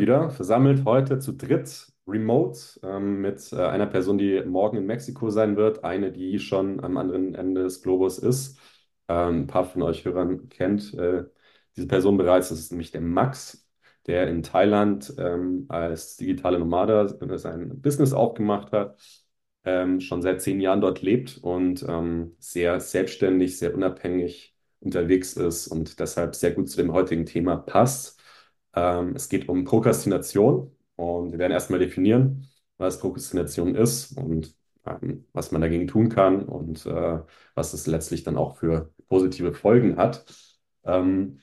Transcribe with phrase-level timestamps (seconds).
[0.00, 5.30] wieder, versammelt heute zu dritt, remote, ähm, mit äh, einer Person, die morgen in Mexiko
[5.30, 8.58] sein wird, eine, die schon am anderen Ende des Globus ist.
[9.08, 11.24] Ähm, ein paar von euch Hörern kennt äh,
[11.76, 13.66] diese Person bereits, das ist nämlich der Max,
[14.06, 18.98] der in Thailand ähm, als digitale Nomade sein Business aufgemacht hat,
[19.64, 25.68] ähm, schon seit zehn Jahren dort lebt und ähm, sehr selbstständig, sehr unabhängig unterwegs ist
[25.68, 28.19] und deshalb sehr gut zu dem heutigen Thema passt.
[28.74, 34.54] Ähm, es geht um Prokrastination und wir werden erstmal definieren, was Prokrastination ist und
[34.86, 37.20] ähm, was man dagegen tun kann und äh,
[37.54, 40.24] was es letztlich dann auch für positive Folgen hat.
[40.84, 41.40] Ähm,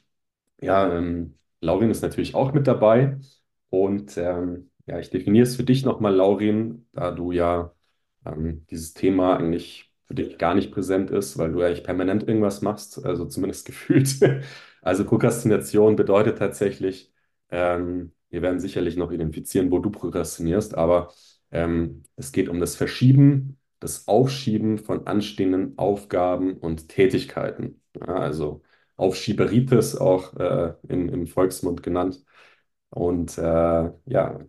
[0.61, 3.17] ja, ähm, Laurin ist natürlich auch mit dabei
[3.69, 7.73] und ähm, ja, ich definiere es für dich nochmal, Laurin, da du ja
[8.25, 12.61] ähm, dieses Thema eigentlich für dich gar nicht präsent ist, weil du eigentlich permanent irgendwas
[12.61, 14.09] machst, also zumindest gefühlt.
[14.81, 17.11] Also Prokrastination bedeutet tatsächlich,
[17.49, 21.13] ähm, wir werden sicherlich noch identifizieren, wo du prokrastinierst, aber
[21.51, 27.81] ähm, es geht um das Verschieben, das Aufschieben von anstehenden Aufgaben und Tätigkeiten.
[27.95, 28.63] Ja, also
[28.97, 32.23] Aufschieberitis auch äh, im, im Volksmund genannt.
[32.89, 33.41] Und äh,
[34.05, 34.39] ja,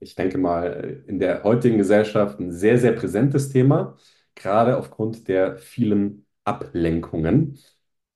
[0.00, 3.96] ich denke mal, in der heutigen Gesellschaft ein sehr, sehr präsentes Thema,
[4.34, 7.58] gerade aufgrund der vielen Ablenkungen.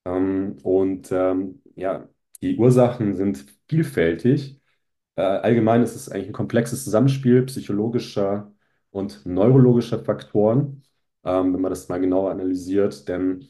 [0.04, 2.08] Ähm, und ähm, ja,
[2.40, 4.60] die Ursachen sind vielfältig.
[5.16, 8.52] Äh, allgemein ist es eigentlich ein komplexes Zusammenspiel psychologischer
[8.90, 10.82] und neurologischer Faktoren,
[11.24, 13.08] ähm, wenn man das mal genauer analysiert.
[13.08, 13.48] Denn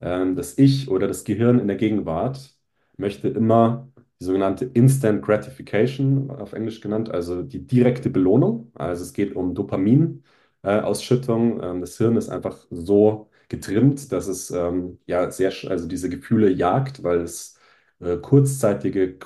[0.00, 2.56] ähm, das Ich oder das Gehirn in der Gegenwart
[2.96, 3.88] möchte immer
[4.20, 8.70] die sogenannte Instant Gratification, auf Englisch genannt, also die direkte Belohnung.
[8.74, 11.60] Also es geht um Dopaminausschüttung.
[11.60, 16.08] Äh, ähm, das Hirn ist einfach so getrimmt, dass es ähm, ja sehr, also diese
[16.08, 17.55] Gefühle jagt, weil es
[18.00, 19.18] äh, kurzzeitige,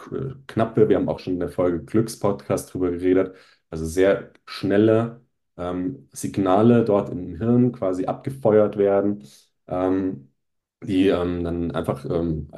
[0.47, 3.35] knappe, wir haben auch schon in der Folge Glückspodcast drüber geredet,
[3.71, 5.21] also sehr schnelle
[5.57, 9.25] ähm, Signale dort im Hirn quasi abgefeuert werden,
[9.69, 10.33] ähm,
[10.83, 12.49] die ähm, dann einfach, ähm,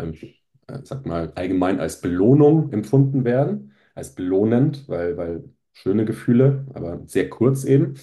[0.69, 7.01] äh, sag mal, allgemein als Belohnung empfunden werden, als belohnend, weil, weil schöne Gefühle, aber
[7.07, 7.95] sehr kurz eben.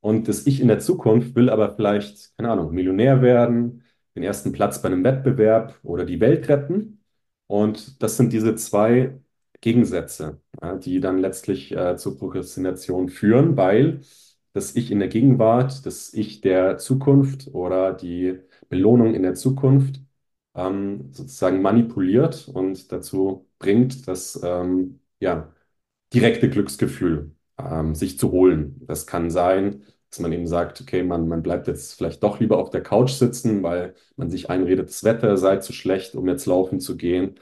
[0.00, 3.82] Und das Ich in der Zukunft will aber vielleicht, keine Ahnung, Millionär werden,
[4.14, 7.00] den ersten Platz bei einem Wettbewerb oder die Welt retten.
[7.46, 9.18] Und das sind diese zwei
[9.60, 14.00] Gegensätze, ja, die dann letztlich äh, zur Prokrastination führen, weil
[14.52, 18.38] das Ich in der Gegenwart, das Ich der Zukunft oder die
[18.68, 20.00] Belohnung in der Zukunft
[20.54, 25.52] ähm, sozusagen manipuliert und dazu bringt, das ähm, ja,
[26.12, 28.80] direkte Glücksgefühl ähm, sich zu holen.
[28.86, 32.58] Das kann sein, dass man eben sagt, okay, man, man bleibt jetzt vielleicht doch lieber
[32.58, 36.46] auf der Couch sitzen, weil man sich einredet, das Wetter sei zu schlecht, um jetzt
[36.46, 37.34] laufen zu gehen.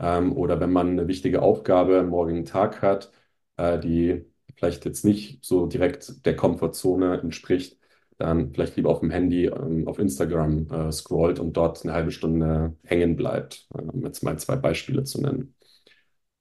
[0.00, 3.12] Ähm, oder wenn man eine wichtige Aufgabe am morgigen Tag hat,
[3.56, 4.24] äh, die
[4.56, 7.78] vielleicht jetzt nicht so direkt der Komfortzone entspricht,
[8.18, 12.10] dann vielleicht lieber auf dem Handy ähm, auf Instagram äh, scrollt und dort eine halbe
[12.10, 15.54] Stunde hängen bleibt, äh, um jetzt mal zwei Beispiele zu nennen.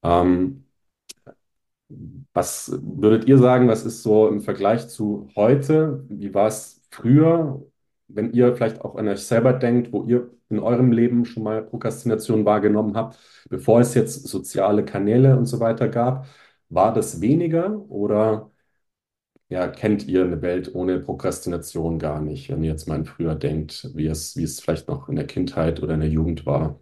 [0.03, 0.64] Ähm,
[2.33, 6.05] was würdet ihr sagen, was ist so im Vergleich zu heute?
[6.09, 7.63] Wie war es früher,
[8.07, 11.63] wenn ihr vielleicht auch an euch selber denkt, wo ihr in eurem Leben schon mal
[11.63, 13.17] Prokrastination wahrgenommen habt,
[13.49, 16.27] bevor es jetzt soziale Kanäle und so weiter gab?
[16.69, 18.51] War das weniger oder
[19.49, 23.89] ja, kennt ihr eine Welt ohne Prokrastination gar nicht, wenn ihr jetzt mal früher denkt,
[23.95, 26.79] wie es, wie es vielleicht noch in der Kindheit oder in der Jugend war?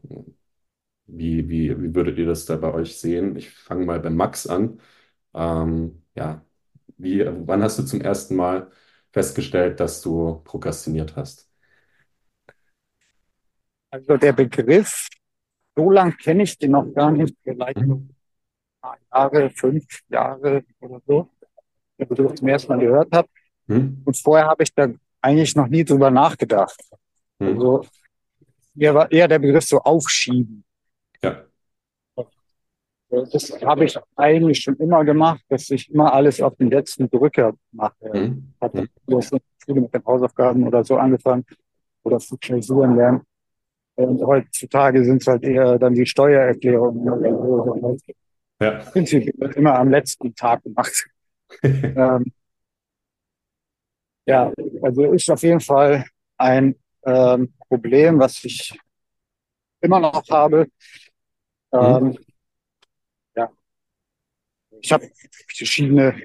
[1.06, 3.36] Wie, wie, wie würdet ihr das da bei euch sehen?
[3.36, 4.80] Ich fange mal bei Max an.
[5.34, 6.46] Ähm, ja,
[6.98, 8.70] wie, wann hast du zum ersten Mal
[9.12, 11.50] festgestellt, dass du prokrastiniert hast?
[13.90, 15.08] Also der Begriff,
[15.76, 18.16] so lang kenne ich den noch gar nicht, vielleicht ein
[18.82, 21.30] paar Jahre, fünf Jahre oder so,
[22.00, 23.28] den Begriff zum ersten Mal gehört habe.
[23.68, 24.02] Hm?
[24.04, 24.88] Und vorher habe ich da
[25.22, 26.80] eigentlich noch nie drüber nachgedacht.
[27.40, 27.48] Hm?
[27.50, 27.86] Also
[28.74, 30.64] mir war eher der Begriff so aufschieben.
[33.32, 37.54] Das habe ich eigentlich schon immer gemacht, dass ich immer alles auf den letzten Drücker
[37.72, 38.12] mache.
[38.12, 38.54] Hm?
[38.60, 41.46] Hatte Schule mit den Hausaufgaben oder so angefangen
[42.04, 43.22] oder für Klausuren lernen.
[43.96, 48.00] Und heutzutage sind es halt eher dann die Steuererklärungen.
[48.60, 48.80] Ja.
[48.80, 51.08] Prinzipiell wird immer am letzten Tag gemacht.
[51.64, 52.34] Ähm,
[54.26, 54.52] ja,
[54.82, 56.04] also ist auf jeden Fall
[56.38, 56.76] ein
[57.06, 58.76] ähm, Problem, was ich
[59.82, 60.68] immer noch habe.
[61.72, 61.80] Hm?
[61.80, 62.33] Ähm, ja,
[64.84, 65.10] ich habe
[65.58, 66.16] verschiedene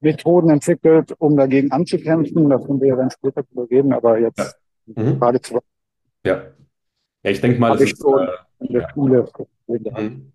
[0.00, 2.50] Methoden entwickelt, um dagegen anzukämpfen.
[2.50, 4.44] Das können wir ja dann später drüber reden, aber Ja.
[4.46, 4.56] jetzt
[4.96, 5.20] Mhm.
[5.20, 5.60] gerade zu
[6.26, 6.54] Ja.
[7.24, 8.88] Ja, ich denke mal, ich ist äh, in der ja.
[8.94, 9.28] Schule.
[9.68, 10.32] Mhm.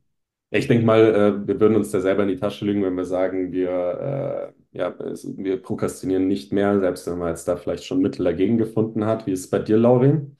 [0.51, 1.01] Ich denke mal,
[1.43, 4.77] äh, wir würden uns da selber in die Tasche lügen, wenn wir sagen, wir, äh,
[4.77, 8.57] ja, es, wir prokrastinieren nicht mehr, selbst wenn man jetzt da vielleicht schon Mittel dagegen
[8.57, 9.27] gefunden hat.
[9.27, 10.37] Wie ist es bei dir, Laurin?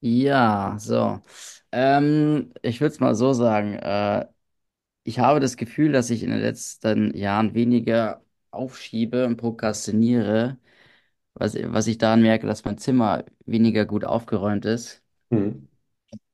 [0.00, 1.20] Ja, so.
[1.72, 3.74] Ähm, ich würde es mal so sagen.
[3.74, 4.26] Äh,
[5.04, 10.58] ich habe das Gefühl, dass ich in den letzten Jahren weniger aufschiebe und prokrastiniere,
[11.34, 15.02] was, was ich daran merke, dass mein Zimmer weniger gut aufgeräumt ist.
[15.30, 15.68] Hm.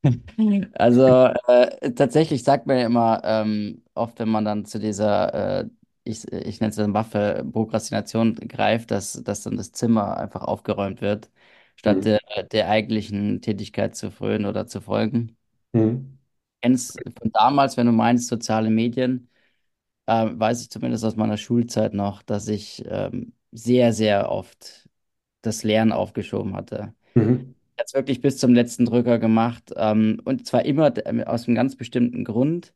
[0.75, 1.07] Also
[1.49, 5.69] äh, tatsächlich sagt man ja immer ähm, oft, wenn man dann zu dieser, äh,
[6.05, 11.01] ich, ich nenne es dann Waffe, Prokrastination greift, dass, dass dann das Zimmer einfach aufgeräumt
[11.01, 11.31] wird,
[11.77, 12.07] statt Hm.
[12.07, 12.21] der,
[12.53, 15.37] der eigentlichen Tätigkeit zu frönen oder zu folgen.
[15.75, 16.17] Hm.
[16.63, 19.29] Kennst von damals, wenn du meinst, soziale Medien,
[20.07, 24.89] äh, weiß ich zumindest aus meiner Schulzeit noch, dass ich ähm, sehr, sehr oft
[25.43, 26.95] das Lernen aufgeschoben hatte.
[27.17, 27.55] Mhm.
[27.79, 29.73] Jetzt wirklich bis zum letzten Drücker gemacht.
[29.77, 32.75] Ähm, und zwar immer d- aus einem ganz bestimmten Grund.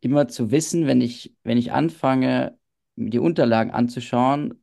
[0.00, 2.58] Immer zu wissen, wenn ich, wenn ich anfange,
[2.96, 4.62] die Unterlagen anzuschauen,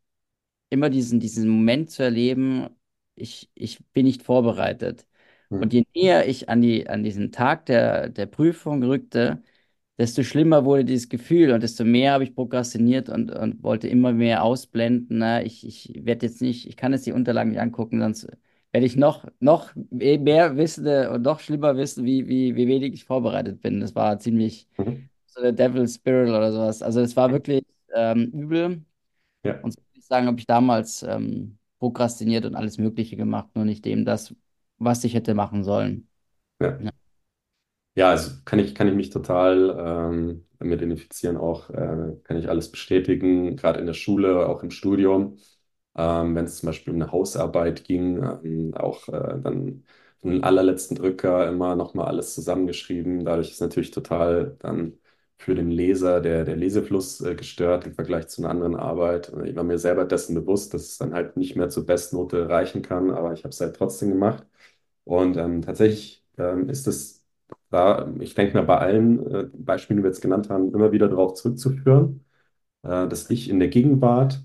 [0.69, 2.69] immer diesen, diesen Moment zu erleben,
[3.15, 5.07] ich, ich bin nicht vorbereitet.
[5.57, 5.73] Und Hm.
[5.73, 9.41] je näher ich an die, an diesen Tag der, der Prüfung rückte,
[9.97, 14.11] desto schlimmer wurde dieses Gefühl und desto mehr habe ich prokrastiniert und, und wollte immer
[14.13, 15.19] mehr ausblenden.
[15.19, 15.43] Ne?
[15.45, 18.27] Ich, ich werde jetzt nicht, ich kann jetzt die Unterlagen nicht angucken, sonst
[18.73, 23.05] werde ich noch, noch mehr wissen und noch schlimmer wissen, wie, wie, wie wenig ich
[23.05, 23.79] vorbereitet bin.
[23.79, 25.07] Das war ziemlich Mhm.
[25.27, 26.81] so der Devil's Spiral oder sowas.
[26.81, 27.63] Also es war wirklich
[27.95, 28.83] ähm, übel.
[29.43, 33.49] Ja, Und so würde ich sagen, habe ich damals ähm, prokrastiniert und alles Mögliche gemacht,
[33.55, 34.35] nur nicht dem das,
[34.77, 36.09] was ich hätte machen sollen.
[36.59, 36.79] ja.
[36.79, 36.91] Ja.
[37.95, 42.49] Ja, also kann ich, kann ich mich total ähm, damit identifizieren, auch äh, kann ich
[42.49, 45.37] alles bestätigen, gerade in der Schule, auch im Studium.
[45.95, 49.85] Ähm, wenn es zum Beispiel um eine Hausarbeit ging, ähm, auch äh, dann
[50.23, 53.23] den allerletzten Drücker immer nochmal alles zusammengeschrieben.
[53.23, 54.97] Dadurch ist natürlich total dann
[55.37, 59.31] für den Leser der, der Lesefluss äh, gestört im Vergleich zu einer anderen Arbeit.
[59.45, 62.81] Ich war mir selber dessen bewusst, dass es dann halt nicht mehr zur Bestnote reichen
[62.81, 64.45] kann, aber ich habe es halt trotzdem gemacht.
[65.03, 67.25] Und ähm, tatsächlich ähm, ist es
[67.69, 71.07] da, ich denke mal, bei allen äh, Beispielen, die wir jetzt genannt haben, immer wieder
[71.09, 72.25] darauf zurückzuführen,
[72.83, 74.43] äh, dass ich in der Gegenwart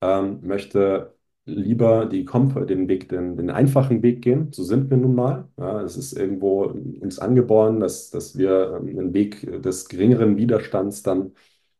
[0.00, 1.11] ähm, möchte
[1.44, 4.52] lieber die den Weg, den, den einfachen Weg gehen.
[4.52, 5.48] So sind wir nun mal.
[5.58, 11.02] Ja, es ist irgendwo uns angeboren, dass, dass wir ähm, den Weg des geringeren Widerstands
[11.02, 11.32] dann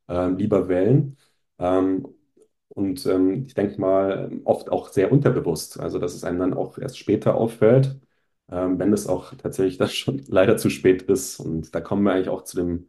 [0.08, 1.16] ähm, lieber wählen.
[1.58, 2.06] Ähm,
[2.68, 5.78] und ähm, ich denke mal, oft auch sehr unterbewusst.
[5.80, 7.98] Also, dass es einem dann auch erst später auffällt,
[8.50, 11.38] ähm, wenn es auch tatsächlich das schon leider zu spät ist.
[11.40, 12.88] Und da kommen wir eigentlich auch zu dem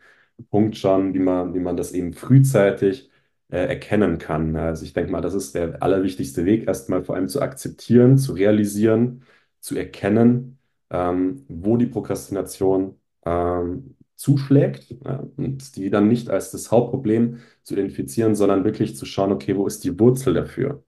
[0.49, 3.12] Punkt schon, wie man, wie man das eben frühzeitig äh,
[3.57, 4.55] erkennen kann.
[4.55, 8.33] Also ich denke mal, das ist der allerwichtigste Weg, erstmal vor allem zu akzeptieren, zu
[8.33, 9.23] realisieren,
[9.59, 16.71] zu erkennen, ähm, wo die Prokrastination ähm, zuschlägt ja, und die dann nicht als das
[16.71, 20.83] Hauptproblem zu identifizieren, sondern wirklich zu schauen, okay, wo ist die Wurzel dafür?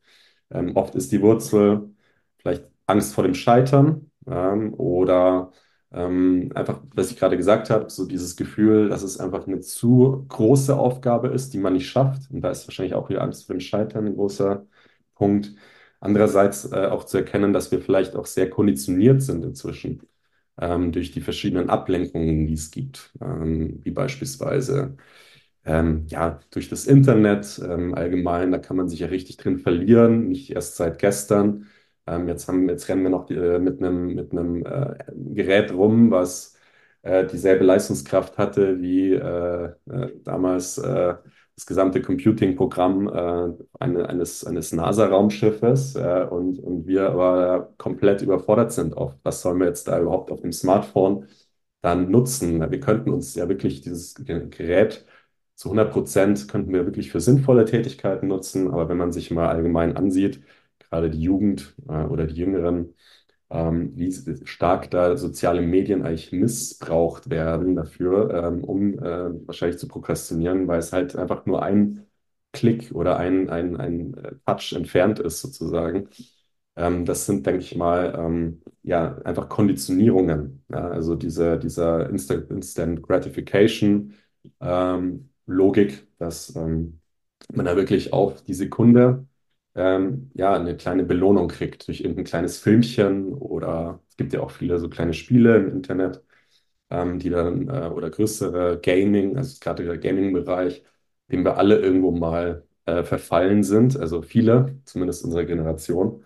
[0.52, 1.90] Ähm, oft ist die Wurzel
[2.38, 5.52] vielleicht Angst vor dem Scheitern ähm, oder
[5.96, 10.26] ähm, einfach, was ich gerade gesagt habe, so dieses Gefühl, dass es einfach eine zu
[10.30, 12.32] große Aufgabe ist, die man nicht schafft.
[12.32, 14.68] Und da ist wahrscheinlich auch wieder Angst vor dem Scheitern ein großer
[15.16, 15.56] Punkt.
[16.02, 20.04] Andererseits äh, auch zu erkennen, dass wir vielleicht auch sehr konditioniert sind inzwischen
[20.60, 24.98] ähm, durch die verschiedenen Ablenkungen, die es gibt, ähm, wie beispielsweise
[25.66, 30.28] ähm, ja, durch das Internet ähm, allgemein, da kann man sich ja richtig drin verlieren,
[30.30, 31.68] nicht erst seit gestern.
[32.08, 34.96] Ähm, jetzt haben, jetzt rennen wir noch äh, mit einem, mit einem äh,
[35.34, 36.56] Gerät rum, was
[37.02, 41.16] äh, dieselbe Leistungskraft hatte wie äh, äh, damals äh,
[41.56, 43.08] das gesamte Computing-Programm
[43.80, 49.18] eine, eines, eines NASA-Raumschiffes und, und wir aber komplett überfordert sind oft.
[49.24, 51.28] Was sollen wir jetzt da überhaupt auf dem Smartphone
[51.82, 52.60] dann nutzen?
[52.72, 55.06] Wir könnten uns ja wirklich dieses Gerät
[55.56, 59.48] zu 100 Prozent könnten wir wirklich für sinnvolle Tätigkeiten nutzen, aber wenn man sich mal
[59.48, 60.42] allgemein ansieht,
[60.96, 62.96] gerade die Jugend äh, oder die Jüngeren,
[63.50, 64.12] ähm, wie
[64.46, 70.80] stark da soziale Medien eigentlich missbraucht werden dafür, ähm, um äh, wahrscheinlich zu prokrastinieren, weil
[70.80, 72.06] es halt einfach nur ein
[72.54, 76.10] Klick oder ein, ein, ein äh, Touch entfernt ist, sozusagen.
[76.76, 80.64] Ähm, das sind, denke ich mal, ähm, ja, einfach Konditionierungen.
[80.70, 80.90] Ja?
[80.90, 84.14] Also diese, dieser Insta Instant Gratification
[84.62, 87.00] ähm, Logik, dass ähm,
[87.54, 89.28] man da wirklich auf die Sekunde
[89.76, 94.52] ähm, ja, eine kleine Belohnung kriegt durch irgendein kleines Filmchen oder es gibt ja auch
[94.52, 96.24] viele so kleine Spiele im Internet,
[96.90, 100.84] ähm, die dann äh, oder größere Gaming, also gerade der Gaming-Bereich,
[101.32, 106.24] dem wir alle irgendwo mal äh, verfallen sind, also viele, zumindest unserer Generation.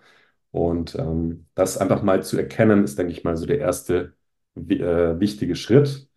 [0.50, 4.14] Und ähm, das einfach mal zu erkennen, ist, denke ich mal, so der erste
[4.56, 6.08] äh, wichtige Schritt.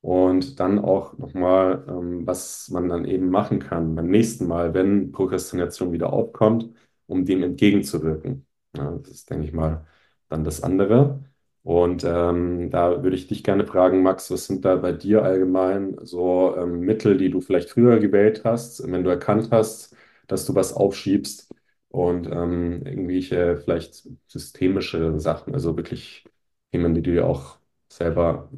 [0.00, 5.12] Und dann auch nochmal, ähm, was man dann eben machen kann beim nächsten Mal, wenn
[5.12, 6.70] Prokrastination wieder aufkommt,
[7.12, 8.46] um dem entgegenzuwirken.
[8.76, 9.86] Ja, das ist, denke ich mal,
[10.28, 11.24] dann das andere.
[11.62, 15.96] Und ähm, da würde ich dich gerne fragen, Max, was sind da bei dir allgemein
[16.02, 19.94] so ähm, Mittel, die du vielleicht früher gewählt hast, wenn du erkannt hast,
[20.26, 21.54] dass du was aufschiebst
[21.88, 26.24] und ähm, irgendwelche vielleicht systemische Sachen, also wirklich
[26.72, 28.50] Themen, die du dir auch selber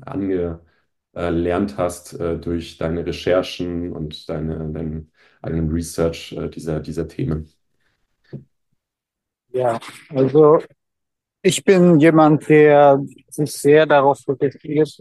[1.12, 5.10] angelernt hast äh, durch deine Recherchen und deine, dein
[5.42, 7.48] eigenen Research äh, dieser, dieser Themen.
[9.54, 10.58] Ja, also
[11.40, 15.00] ich bin jemand, der sich sehr darauf fokussiert,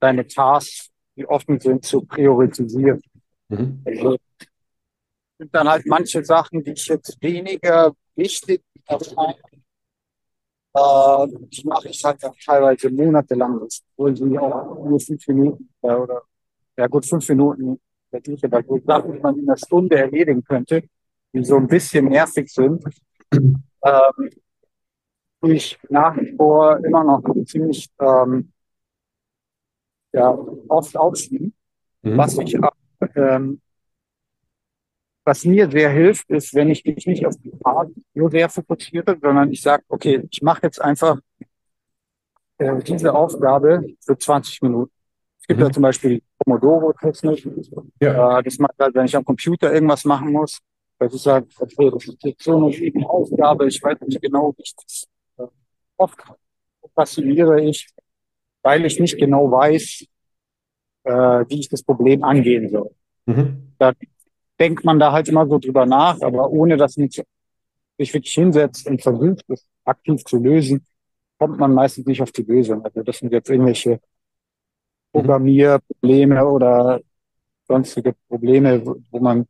[0.00, 3.02] seine Tasks, die offen sind, zu priorisieren.
[3.48, 3.82] Mhm.
[3.84, 4.16] Also
[5.38, 9.34] sind dann halt manche Sachen, die ich jetzt weniger wichtig erscheinen,
[10.72, 13.60] äh, die mache ich halt auch teilweise monatelang,
[13.92, 16.22] obwohl sie auch nur fünf Minuten oder
[16.78, 20.82] ja gut fünf Minuten verdiente, weil wo Sachen, die man in einer Stunde erledigen könnte,
[21.32, 22.84] die so ein bisschen nervig sind,
[23.32, 24.30] ähm,
[25.42, 28.52] ich nach wie vor immer noch ziemlich ähm,
[30.12, 30.30] ja,
[30.68, 31.54] oft aufschieben.
[32.02, 32.18] Mhm.
[32.18, 32.58] Was ich
[33.14, 33.60] ähm,
[35.24, 39.18] was mir sehr hilft, ist, wenn ich mich nicht auf die Fahrt nur sehr fokussiere,
[39.20, 41.18] sondern ich sage, okay, ich mache jetzt einfach
[42.58, 44.92] äh, diese Aufgabe für 20 Minuten.
[45.40, 45.66] Es gibt mhm.
[45.66, 47.48] ja zum Beispiel Pomodoro-Technik.
[48.00, 48.38] Ja.
[48.38, 50.58] Äh, das macht halt, wenn ich am Computer irgendwas machen muss,
[51.06, 54.74] ich sage, okay, das ist jetzt so eine Aufgabe, ich weiß nicht genau, wie ich
[54.76, 55.06] das
[55.96, 56.18] oft
[56.94, 57.88] passiviere ich,
[58.62, 60.04] weil ich nicht genau weiß,
[61.04, 61.12] äh,
[61.48, 62.90] wie ich das Problem angehen soll.
[63.26, 63.74] Mhm.
[63.78, 63.92] Da
[64.58, 67.24] denkt man da halt immer so drüber nach, aber ohne dass man sich
[68.12, 70.84] wirklich hinsetzt und versucht, das aktiv zu lösen,
[71.38, 72.84] kommt man meistens nicht auf die Lösung.
[72.84, 73.98] Also das sind jetzt irgendwelche mhm.
[75.12, 77.00] Programmierprobleme oder
[77.66, 79.46] sonstige Probleme, wo man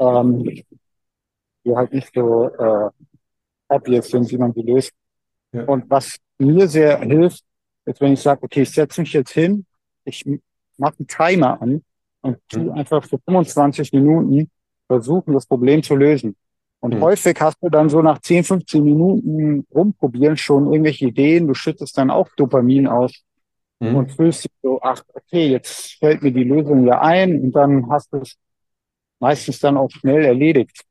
[0.00, 0.44] ähm,
[1.64, 2.90] die halt nicht so äh,
[3.68, 4.92] obvious sind, wie man die löst.
[5.52, 5.64] Ja.
[5.64, 7.44] Und was mir sehr hilft,
[7.84, 9.66] ist, wenn ich sage, okay, ich setze mich jetzt hin,
[10.04, 10.24] ich
[10.76, 11.82] mache einen Timer an
[12.22, 12.72] und tu mhm.
[12.72, 14.50] einfach für 25 Minuten
[14.86, 16.36] versuchen, das Problem zu lösen.
[16.80, 17.00] Und mhm.
[17.02, 21.46] häufig hast du dann so nach 10, 15 Minuten rumprobieren schon irgendwelche Ideen.
[21.46, 23.12] Du schüttest dann auch Dopamin aus
[23.80, 23.96] mhm.
[23.96, 27.90] und fühlst dich so, ach, okay, jetzt fällt mir die Lösung ja ein und dann
[27.90, 28.36] hast du es
[29.20, 30.82] meistens dann auch schnell erledigt.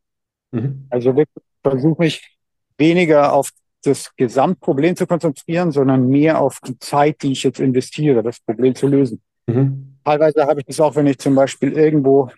[0.51, 0.87] Mhm.
[0.89, 2.37] Also wirklich versuche mich
[2.77, 3.51] weniger auf
[3.83, 8.75] das Gesamtproblem zu konzentrieren, sondern mehr auf die Zeit, die ich jetzt investiere, das Problem
[8.75, 9.21] zu lösen.
[9.47, 9.97] Mhm.
[10.03, 12.29] Teilweise habe ich das auch, wenn ich zum Beispiel irgendwo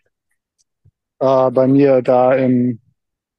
[1.20, 2.80] äh, bei mir da im,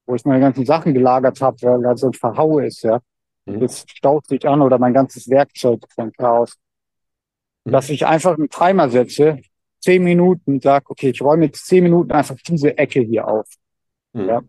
[0.07, 3.01] wo ich meine ganzen Sachen gelagert habe, weil da so ein Verhau ist, ja.
[3.47, 3.61] Mhm.
[3.61, 6.57] Das staut sich an oder mein ganzes Werkzeug von Chaos.
[7.65, 7.73] Mhm.
[7.73, 9.41] Dass ich einfach einen Timer setze,
[9.83, 13.47] zehn Minuten, sag, okay, ich räume jetzt zehn Minuten einfach diese Ecke hier auf.
[14.13, 14.29] Mhm.
[14.29, 14.41] Ja.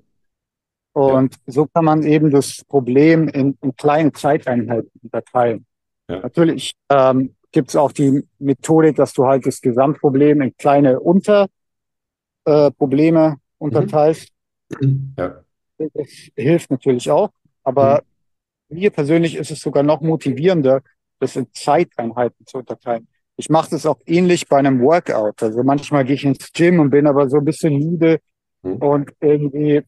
[0.94, 1.40] Und ja.
[1.48, 5.66] so kann man eben das Problem in, in kleine Zeiteinheiten unterteilen.
[6.08, 6.20] Ja.
[6.20, 11.78] Natürlich ähm, gibt es auch die Methodik, dass du halt das Gesamtproblem in kleine Unterprobleme
[12.46, 14.30] äh, unterteilst.
[14.80, 15.16] Mhm.
[15.18, 15.40] Ja.
[15.78, 17.32] Das hilft natürlich auch,
[17.64, 18.04] aber
[18.70, 18.78] mhm.
[18.78, 20.82] mir persönlich ist es sogar noch motivierender,
[21.20, 23.08] das in Zeiteinheiten zu unterteilen.
[23.36, 25.42] Ich mache das auch ähnlich bei einem Workout.
[25.42, 28.20] Also manchmal gehe ich ins Gym und bin aber so ein bisschen müde
[28.62, 28.76] mhm.
[28.76, 29.82] und irgendwie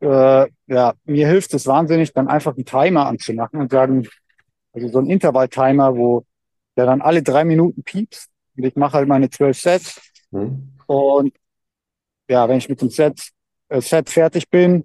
[0.00, 4.08] äh, ja, mir hilft es wahnsinnig, dann einfach einen Timer anzumachen und sagen,
[4.72, 6.24] also so ein Intervall-Timer, wo
[6.76, 10.00] der dann alle drei Minuten piepst und ich mache halt meine zwölf Sets.
[10.30, 10.72] Mhm.
[10.86, 11.34] Und
[12.28, 13.30] ja, wenn ich mit dem Set,
[13.68, 14.84] äh, Set fertig bin,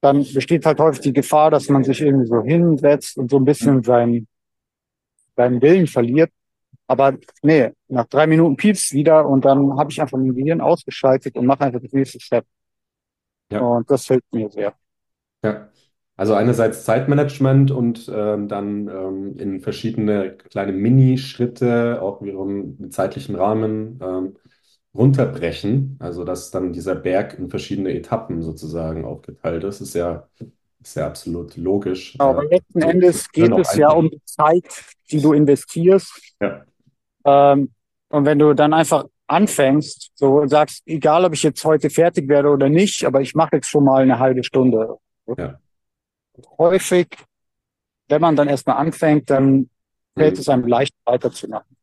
[0.00, 3.44] dann besteht halt häufig die Gefahr, dass man sich irgendwie so hinsetzt und so ein
[3.44, 3.84] bisschen mhm.
[3.84, 4.28] seinen,
[5.36, 6.30] seinen Willen verliert.
[6.86, 11.36] Aber nee, nach drei Minuten piepst wieder und dann habe ich einfach mein Gehirn ausgeschaltet
[11.36, 12.44] und mache einfach das nächste Step.
[13.50, 13.60] Ja.
[13.60, 14.74] Und das hilft mir sehr.
[15.42, 15.68] Ja.
[16.16, 23.34] Also einerseits Zeitmanagement und ähm, dann ähm, in verschiedene kleine Mini-Schritte, auch wiederum im zeitlichen
[23.34, 24.36] Rahmen ähm,
[24.94, 25.96] runterbrechen.
[25.98, 30.28] Also dass dann dieser Berg in verschiedene Etappen sozusagen aufgeteilt ist, ist ja,
[30.80, 32.14] ist ja absolut logisch.
[32.18, 36.36] Aber letzten Endes geht es ja um die Zeit, die du investierst.
[36.40, 36.64] Ja.
[37.24, 37.72] Ähm,
[38.08, 42.50] und wenn du dann einfach anfängst, so sagst, egal ob ich jetzt heute fertig werde
[42.50, 44.98] oder nicht, aber ich mache jetzt schon mal eine halbe Stunde.
[45.38, 45.58] Ja.
[46.58, 47.08] Häufig,
[48.08, 49.70] wenn man dann erstmal anfängt, dann
[50.16, 50.40] fällt mhm.
[50.40, 51.74] es einem leicht weiterzumachen.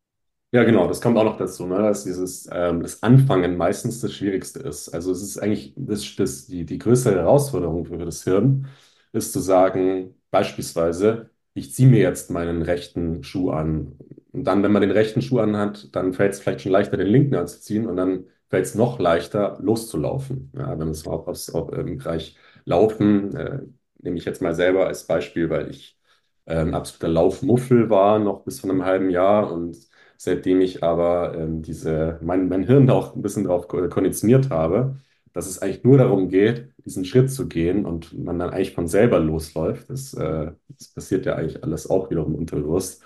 [0.53, 4.13] Ja, genau, das kommt auch noch dazu, ne, dass dieses ähm, das Anfangen meistens das
[4.13, 4.89] Schwierigste ist.
[4.89, 8.67] Also es ist eigentlich das, das, die, die größte Herausforderung für das Hirn,
[9.13, 13.97] ist zu sagen, beispielsweise, ich ziehe mir jetzt meinen rechten Schuh an.
[14.31, 17.07] Und dann, wenn man den rechten Schuh anhat, dann fällt es vielleicht schon leichter, den
[17.07, 20.51] linken anzuziehen und dann fällt es noch leichter, loszulaufen.
[20.55, 23.59] Ja, wenn es auch, aufs, auch im Bereich Laufen, äh,
[23.99, 25.97] nehme ich jetzt mal selber als Beispiel, weil ich
[26.45, 29.77] äh, ein absoluter Laufmuffel war, noch bis vor einem halben Jahr und
[30.17, 34.97] seitdem ich aber ähm, diese, mein, mein Hirn auch ein bisschen darauf konditioniert habe,
[35.33, 38.87] dass es eigentlich nur darum geht, diesen Schritt zu gehen und man dann eigentlich von
[38.87, 39.89] selber losläuft.
[39.89, 43.03] Das, äh, das passiert ja eigentlich alles auch wiederum unterbewusst,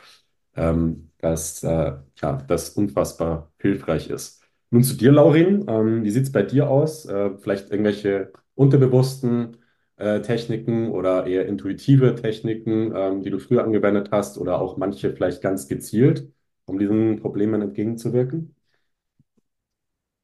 [0.56, 4.44] ähm, dass äh, ja, das unfassbar hilfreich ist.
[4.72, 5.66] Nun zu dir, Laurin.
[5.68, 7.06] Ähm, wie sieht es bei dir aus?
[7.06, 9.58] Äh, vielleicht irgendwelche unterbewussten
[9.98, 15.14] äh, Techniken oder eher intuitive Techniken, ähm, die du früher angewendet hast oder auch manche
[15.14, 16.32] vielleicht ganz gezielt,
[16.66, 18.56] um diesen Problemen entgegenzuwirken?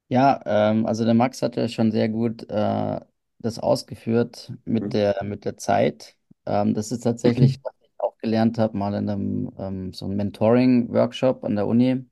[0.10, 3.00] Ja, ähm, also der Max hat ja schon sehr gut äh,
[3.40, 4.94] das ausgeführt mit Mhm.
[4.94, 6.18] der, mit der Zeit.
[6.46, 7.62] Ähm, das ist tatsächlich,
[8.02, 12.06] auch gelernt habe, mal in einem ähm, so einem Mentoring-Workshop an der Uni,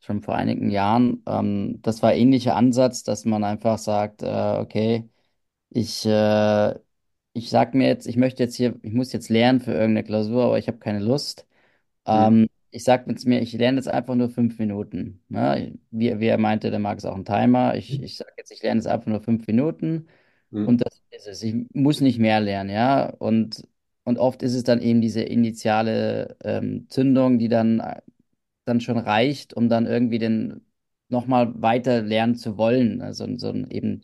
[0.00, 1.22] schon vor einigen Jahren.
[1.26, 4.26] Ähm, das war ähnlicher Ansatz, dass man einfach sagt, äh,
[4.60, 5.08] okay,
[5.70, 6.74] ich, äh,
[7.32, 10.44] ich sag mir jetzt, ich möchte jetzt hier, ich muss jetzt lernen für irgendeine Klausur,
[10.46, 11.46] aber ich habe keine Lust.
[12.08, 12.30] Mhm.
[12.30, 15.22] Ähm, ich sag mit mir, ich lerne jetzt einfach nur fünf Minuten.
[15.28, 15.78] Ne?
[15.90, 17.74] Wie, wie er meinte, der mag es auch einen Timer.
[17.76, 20.08] Ich, ich sage jetzt, ich lerne jetzt einfach nur fünf Minuten
[20.52, 20.66] Mhm.
[20.66, 21.42] und das ist es.
[21.42, 23.10] Ich muss nicht mehr lernen, ja.
[23.10, 23.66] Und,
[24.04, 27.82] und oft ist es dann eben diese initiale ähm, Zündung, die dann,
[28.64, 30.66] dann schon reicht, um dann irgendwie den
[31.08, 33.02] nochmal weiter lernen zu wollen.
[33.02, 34.02] Also so ein, eben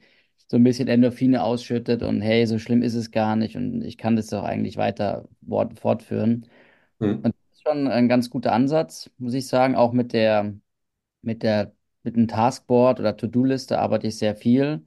[0.49, 3.99] so ein bisschen Endorphine ausschüttet und hey, so schlimm ist es gar nicht und ich
[3.99, 6.47] kann das doch eigentlich weiter fort- fortführen.
[7.01, 7.23] Mhm.
[7.23, 9.75] Und das ist schon ein ganz guter Ansatz, muss ich sagen.
[9.77, 10.55] Auch mit der,
[11.23, 14.87] mit der, mit dem Taskboard oder To-Do-Liste arbeite ich sehr viel.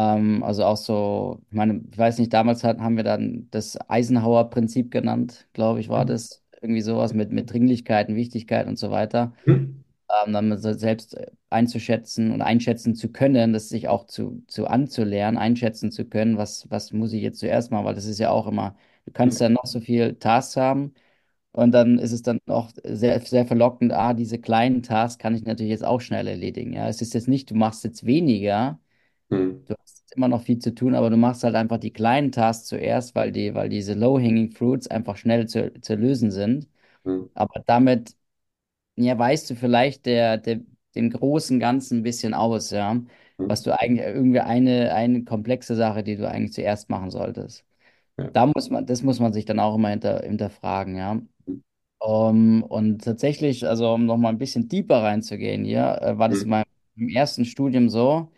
[0.00, 3.78] Ähm, also auch so, ich meine, ich weiß nicht, damals hat, haben wir dann das
[3.88, 6.42] Eisenhower-Prinzip genannt, glaube ich, war das.
[6.62, 9.32] Irgendwie sowas mit, mit Dringlichkeiten, Wichtigkeit und so weiter.
[9.46, 9.84] Mhm.
[10.26, 11.16] Ähm, dann selbst
[11.48, 16.70] einzuschätzen und einschätzen zu können, das sich auch zu, zu anzulernen, einschätzen zu können, was,
[16.70, 19.48] was muss ich jetzt zuerst machen, weil das ist ja auch immer, du kannst ja
[19.48, 20.94] noch so viel Tasks haben.
[21.52, 25.44] Und dann ist es dann auch sehr, sehr verlockend, ah, diese kleinen Tasks kann ich
[25.44, 26.72] natürlich jetzt auch schnell erledigen.
[26.74, 28.80] Ja, es ist jetzt nicht, du machst jetzt weniger,
[29.30, 29.64] Mhm.
[29.66, 32.66] du hast immer noch viel zu tun, aber du machst halt einfach die kleinen Tasks
[32.68, 36.68] zuerst, weil die, weil diese low-hanging fruits einfach schnell zu, zu lösen sind.
[37.04, 37.30] Mhm.
[37.34, 38.16] Aber damit,
[38.96, 40.60] ja, weißt du vielleicht der, der,
[40.94, 43.00] dem großen Ganzen ein bisschen aus, ja,
[43.46, 43.64] was Mhm.
[43.64, 47.64] du eigentlich, irgendwie eine, eine komplexe Sache, die du eigentlich zuerst machen solltest.
[48.18, 48.30] Ja.
[48.32, 51.20] Da muss man, das muss man sich dann auch immer hinter, hinterfragen, ja.
[51.98, 56.44] Um, und tatsächlich, also um noch mal ein bisschen tiefer reinzugehen hier, äh, war das
[56.44, 56.64] in meinem
[56.96, 58.30] im ersten Studium so,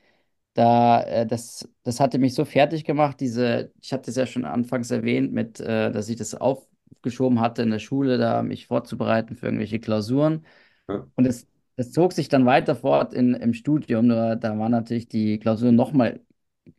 [0.55, 4.45] da äh, das, das hatte mich so fertig gemacht, diese, ich hatte es ja schon
[4.45, 9.37] anfangs erwähnt, mit, äh, dass ich das aufgeschoben hatte in der Schule, da mich vorzubereiten
[9.37, 10.45] für irgendwelche Klausuren.
[10.88, 11.07] Ja.
[11.17, 15.09] Und das, das zog sich dann weiter fort in, im Studium, nur da war natürlich
[15.09, 16.21] die Klausur noch mal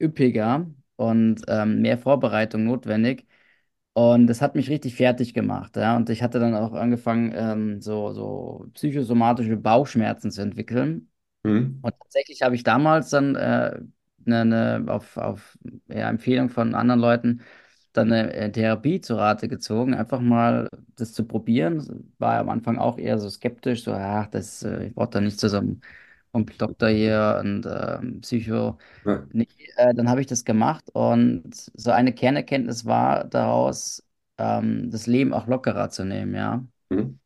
[0.01, 3.25] üppiger und ähm, mehr Vorbereitung notwendig.
[3.93, 5.95] Und das hat mich richtig fertig gemacht, ja.
[5.95, 11.09] Und ich hatte dann auch angefangen, ähm, so, so psychosomatische Bauchschmerzen zu entwickeln.
[11.43, 11.83] Mhm.
[11.83, 13.81] Und tatsächlich habe ich damals dann äh,
[14.25, 15.57] ne, ne, auf, auf
[15.89, 17.41] ja, Empfehlung von anderen Leuten
[17.93, 22.13] dann eine äh, Therapie zu Rate gezogen, einfach mal das zu probieren.
[22.19, 25.39] War am Anfang auch eher so skeptisch, so, ach, das, äh, ich brauche da nicht
[25.39, 25.81] zu so einem
[26.57, 28.77] Doktor hier und ähm, Psycho.
[29.05, 29.27] Ja.
[29.31, 34.03] Nee, äh, dann habe ich das gemacht und so eine Kernerkenntnis war daraus,
[34.37, 36.65] ähm, das Leben auch lockerer zu nehmen, ja.
[36.89, 37.17] Mhm.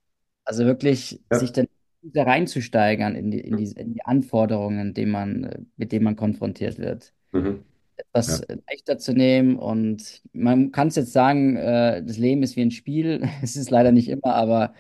[0.46, 1.54] Also wirklich sich Ja.
[1.54, 1.68] dann
[2.04, 6.78] da reinzusteigern in die, in die, in die Anforderungen, denen man, mit denen man konfrontiert
[6.80, 7.14] wird.
[7.34, 7.64] Mhm.
[7.98, 8.44] Etwas Ja.
[8.68, 12.72] leichter zu nehmen und man kann es jetzt sagen, äh, das Leben ist wie ein
[12.72, 13.22] Spiel.
[13.44, 14.74] Es ist leider nicht immer, aber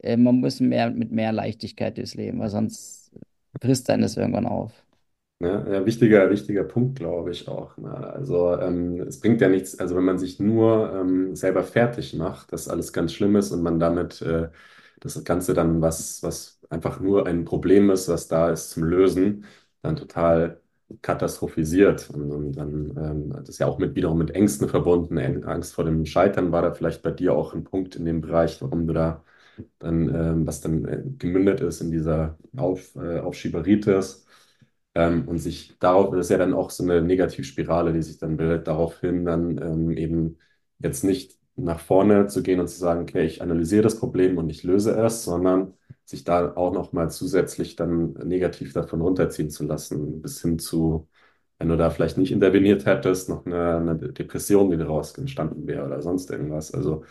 [0.00, 3.12] äh, man muss mehr, mit mehr Leichtigkeit durchs Leben, weil sonst
[3.62, 4.86] frisst einen das irgendwann auf.
[5.38, 7.76] Ja, ja, wichtiger, wichtiger Punkt, glaube ich auch.
[7.76, 7.90] Ne?
[7.94, 12.52] Also ähm, es bringt ja nichts, also wenn man sich nur ähm, selber fertig macht,
[12.54, 14.48] dass alles ganz schlimm ist und man damit äh,
[15.00, 19.44] das Ganze dann, was, was einfach nur ein Problem ist, was da ist zum Lösen,
[19.82, 20.60] dann total
[21.02, 22.10] katastrophisiert.
[22.10, 25.18] Und, und dann, ähm, das ist ja auch mit, wiederum mit Ängsten verbunden.
[25.44, 28.60] Angst vor dem Scheitern war da vielleicht bei dir auch ein Punkt in dem Bereich,
[28.62, 29.24] warum du da
[29.78, 34.26] dann, ähm, was dann äh, gemündet ist in dieser Auf, äh, Aufschieberitis.
[34.94, 38.36] Ähm, und sich darauf, das ist ja dann auch so eine Negativspirale, die sich dann
[38.36, 40.38] bildet, daraufhin dann ähm, eben
[40.78, 44.50] jetzt nicht nach vorne zu gehen und zu sagen, okay, ich analysiere das Problem und
[44.50, 49.64] ich löse es, sondern sich da auch noch mal zusätzlich dann negativ davon runterziehen zu
[49.64, 51.08] lassen, bis hin zu,
[51.58, 55.84] wenn du da vielleicht nicht interveniert hättest, noch eine, eine Depression, die daraus entstanden wäre
[55.86, 56.72] oder sonst irgendwas.
[56.74, 57.04] Also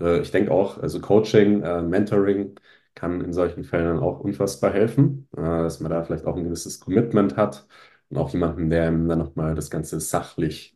[0.00, 2.54] Äh, ich denke auch, also Coaching, äh, Mentoring
[2.94, 6.80] kann in solchen Fällen auch unfassbar helfen, äh, dass man da vielleicht auch ein gewisses
[6.80, 7.66] Commitment hat
[8.08, 10.73] und auch jemanden, der ihm dann nochmal das Ganze sachlich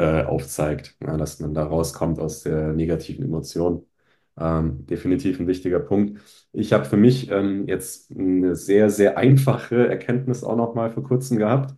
[0.00, 3.86] äh, aufzeigt, ja, dass man da rauskommt aus der negativen Emotion.
[4.38, 6.20] Ähm, definitiv ein wichtiger Punkt.
[6.52, 11.02] Ich habe für mich ähm, jetzt eine sehr, sehr einfache Erkenntnis auch noch mal vor
[11.04, 11.74] kurzem gehabt,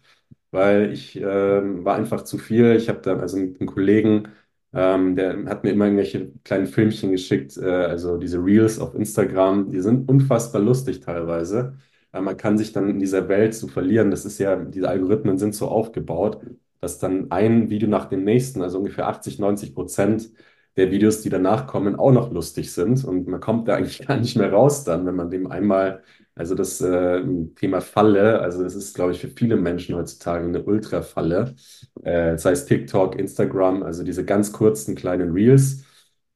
[0.51, 2.77] weil ich ähm, war einfach zu viel.
[2.77, 4.29] Ich habe da also mit einem Kollegen,
[4.73, 9.71] ähm, der hat mir immer irgendwelche kleinen Filmchen geschickt, äh, also diese Reels auf Instagram,
[9.71, 11.77] die sind unfassbar lustig teilweise.
[12.13, 14.11] Äh, man kann sich dann in dieser Welt so verlieren.
[14.11, 16.41] Das ist ja, diese Algorithmen sind so aufgebaut,
[16.83, 20.31] dass dann ein Video nach dem nächsten, also ungefähr 80, 90 Prozent
[20.77, 23.05] der Videos, die danach kommen, auch noch lustig sind.
[23.05, 26.03] Und man kommt da eigentlich gar nicht mehr raus dann, wenn man dem einmal,
[26.35, 27.23] also das äh,
[27.57, 31.55] Thema Falle, also das ist, glaube ich, für viele Menschen heutzutage eine Ultra-Falle.
[32.03, 35.85] Äh, das heißt TikTok, Instagram, also diese ganz kurzen kleinen Reels,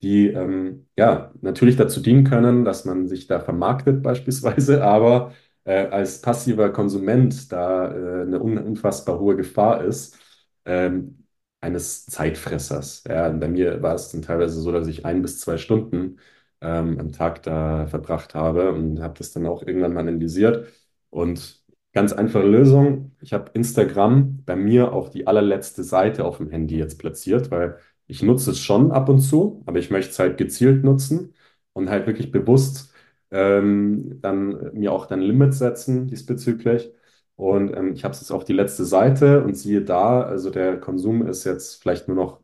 [0.03, 5.33] die ähm, ja natürlich dazu dienen können, dass man sich da vermarktet beispielsweise, aber
[5.65, 10.19] äh, als passiver Konsument da äh, eine unfassbar hohe Gefahr ist.
[10.67, 11.25] Ähm,
[11.63, 13.05] eines Zeitfressers.
[13.09, 16.19] Ja, bei mir war es dann teilweise so, dass ich ein bis zwei Stunden
[16.61, 20.69] ähm, am Tag da verbracht habe und habe das dann auch irgendwann mal analysiert.
[21.11, 26.51] Und ganz einfache Lösung, ich habe Instagram bei mir auf die allerletzte Seite auf dem
[26.51, 30.19] Handy jetzt platziert, weil ich nutze es schon ab und zu, aber ich möchte es
[30.19, 31.35] halt gezielt nutzen
[31.73, 32.93] und halt wirklich bewusst
[33.31, 36.91] ähm, dann mir auch dann Limits setzen diesbezüglich.
[37.37, 40.81] Und ähm, ich habe es jetzt auf die letzte Seite und siehe da, also der
[40.81, 42.41] Konsum ist jetzt vielleicht nur noch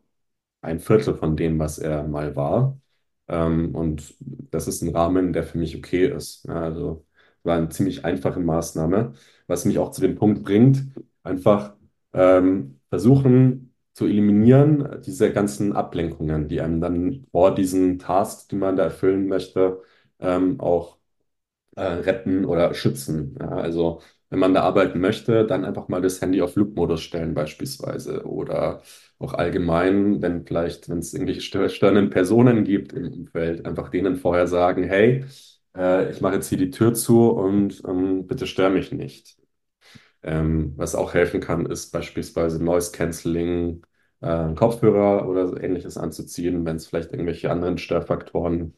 [0.61, 2.79] ein Viertel von dem, was er mal war.
[3.27, 4.15] Ähm, und
[4.51, 6.45] das ist ein Rahmen, der für mich okay ist.
[6.45, 7.05] Ja, also
[7.43, 9.13] war eine ziemlich einfache Maßnahme,
[9.47, 10.83] was mich auch zu dem Punkt bringt,
[11.23, 11.75] einfach
[12.13, 18.75] ähm, versuchen zu eliminieren, diese ganzen Ablenkungen, die einem dann vor diesen Tasks, die man
[18.75, 19.81] da erfüllen möchte,
[20.19, 20.97] ähm, auch
[21.75, 23.35] äh, retten oder schützen.
[23.39, 24.01] Ja, also
[24.33, 28.81] wenn man da arbeiten möchte, dann einfach mal das Handy auf Flugmodus stellen beispielsweise oder
[29.19, 34.47] auch allgemein, wenn vielleicht, wenn es irgendwelche störenden Personen gibt im Umfeld, einfach denen vorher
[34.47, 35.23] sagen, hey,
[35.77, 39.37] äh, ich mache jetzt hier die Tür zu und ähm, bitte stör mich nicht.
[40.23, 43.83] Ähm, was auch helfen kann, ist beispielsweise Noise Cancelling,
[44.21, 48.75] äh, Kopfhörer oder ähnliches anzuziehen, wenn es vielleicht irgendwelche anderen Störfaktoren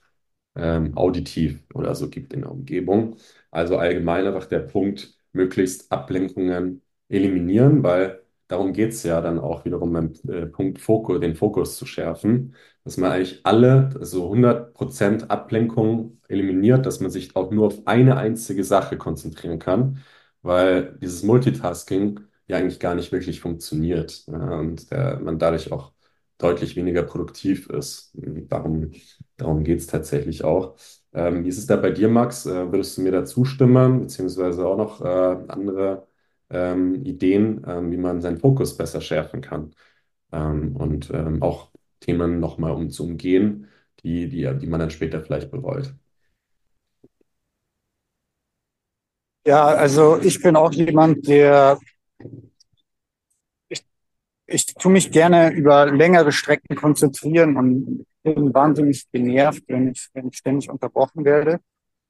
[0.55, 3.17] ähm, auditiv oder so gibt in der Umgebung.
[3.51, 9.65] Also allgemein einfach der Punkt, möglichst Ablenkungen eliminieren, weil darum geht es ja dann auch
[9.65, 15.29] wiederum beim äh, Punkt Fokus, den Fokus zu schärfen, dass man eigentlich alle, also 100%
[15.31, 20.03] Ablenkung eliminiert, dass man sich auch nur auf eine einzige Sache konzentrieren kann,
[20.41, 25.91] weil dieses Multitasking ja eigentlich gar nicht wirklich funktioniert ja, und der, man dadurch auch
[26.37, 28.11] deutlich weniger produktiv ist.
[28.15, 28.91] Darum,
[29.37, 30.75] darum geht es tatsächlich auch.
[31.15, 32.45] Ähm, wie ist es da bei dir, Max?
[32.45, 36.07] Äh, würdest du mir da zustimmen, beziehungsweise auch noch äh, andere
[36.49, 39.73] ähm, Ideen, ähm, wie man seinen Fokus besser schärfen kann
[40.33, 43.67] ähm, und ähm, auch Themen nochmal um zu umgehen,
[44.03, 45.93] die, die, die man dann später vielleicht bereut?
[49.47, 51.79] Ja, also ich bin auch jemand, der
[53.69, 53.85] ich,
[54.47, 60.27] ich tue mich gerne über längere Strecken konzentrieren und bin wahnsinnig genervt, wenn ich, wenn
[60.27, 61.59] ich ständig unterbrochen werde.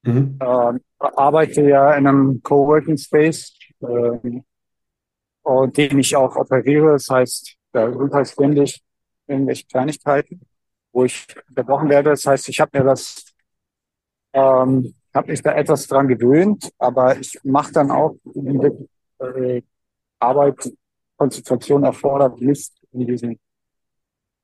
[0.04, 0.38] Mhm.
[0.39, 4.39] Äh, arbeite ja in einem Coworking Space, äh,
[5.67, 6.93] den ich auch operiere.
[6.93, 8.82] Das heißt, da sind halt ständig
[9.28, 10.41] irgendwelche Kleinigkeiten,
[10.91, 12.12] wo ich unterbrochen werde.
[12.12, 13.25] Das heißt, ich habe mir das,
[14.34, 18.15] ähm, habe mich da etwas dran gewöhnt, aber ich mache dann auch
[19.19, 19.62] äh,
[20.19, 20.71] Arbeit,
[21.17, 23.38] Konzentration erfordert Mist in diesem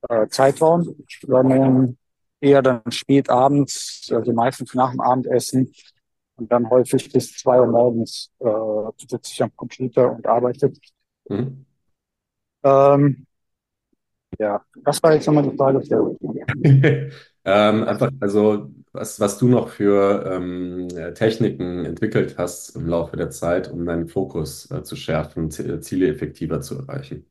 [0.08, 1.96] äh, Zeitraum, sondern
[2.40, 5.72] eher dann spät abends, also meistens nach dem Abendessen
[6.36, 10.72] und dann häufig bis zwei Uhr morgens äh, sitze ich am Computer und arbeite.
[11.28, 11.64] Mhm.
[12.64, 13.26] Ähm,
[14.38, 15.80] ja, was war jetzt nochmal die Frage?
[17.44, 23.30] ähm, einfach, also was, was du noch für ähm, Techniken entwickelt hast im Laufe der
[23.30, 27.26] Zeit, um deinen Fokus äh, zu schärfen, Ziele effektiver zu erreichen.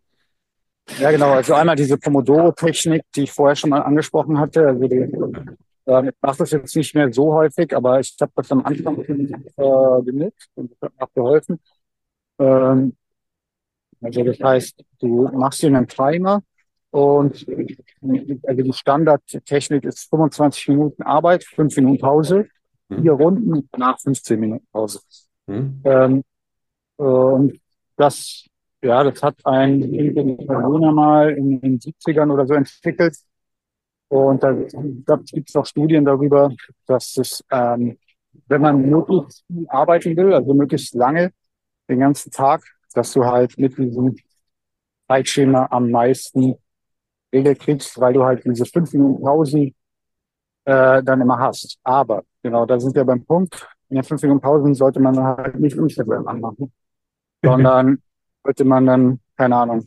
[0.99, 1.31] Ja, genau.
[1.31, 4.67] Also einmal diese Pomodoro-Technik, die ich vorher schon mal angesprochen hatte.
[4.67, 8.51] Also die, äh, ich mache das jetzt nicht mehr so häufig, aber ich habe das
[8.51, 11.59] am Anfang äh, genutzt und das hat geholfen.
[12.39, 12.95] Ähm,
[14.01, 16.41] also das heißt, du machst dir einen Timer
[16.89, 17.45] und
[18.43, 22.47] also die Standardtechnik ist 25 Minuten Arbeit, 5 Minuten Pause,
[22.89, 23.01] mhm.
[23.01, 24.99] vier Runden, nach 15 Minuten Pause.
[25.47, 25.81] Mhm.
[25.85, 26.23] Ähm,
[26.97, 27.59] und
[27.95, 28.45] das
[28.81, 33.15] ja, das hat ein Italiener mal in den 70ern oder so entwickelt.
[34.07, 36.51] Und da, da gibt es auch Studien darüber,
[36.85, 37.97] dass es, ähm,
[38.47, 41.31] wenn man möglichst arbeiten will, also möglichst lange,
[41.87, 42.63] den ganzen Tag,
[42.93, 44.15] dass du halt mit diesem
[45.07, 46.55] Zeitschema am meisten
[47.33, 49.75] Regel kriegst, weil du halt diese fünf Minuten Pausen
[50.65, 51.77] äh, dann immer hast.
[51.83, 53.67] Aber genau, da sind wir beim Punkt.
[53.89, 56.71] In den fünf Minuten Pausen sollte man halt nicht Instagram anmachen,
[57.43, 58.01] sondern
[58.43, 59.85] sollte man dann, keine Ahnung,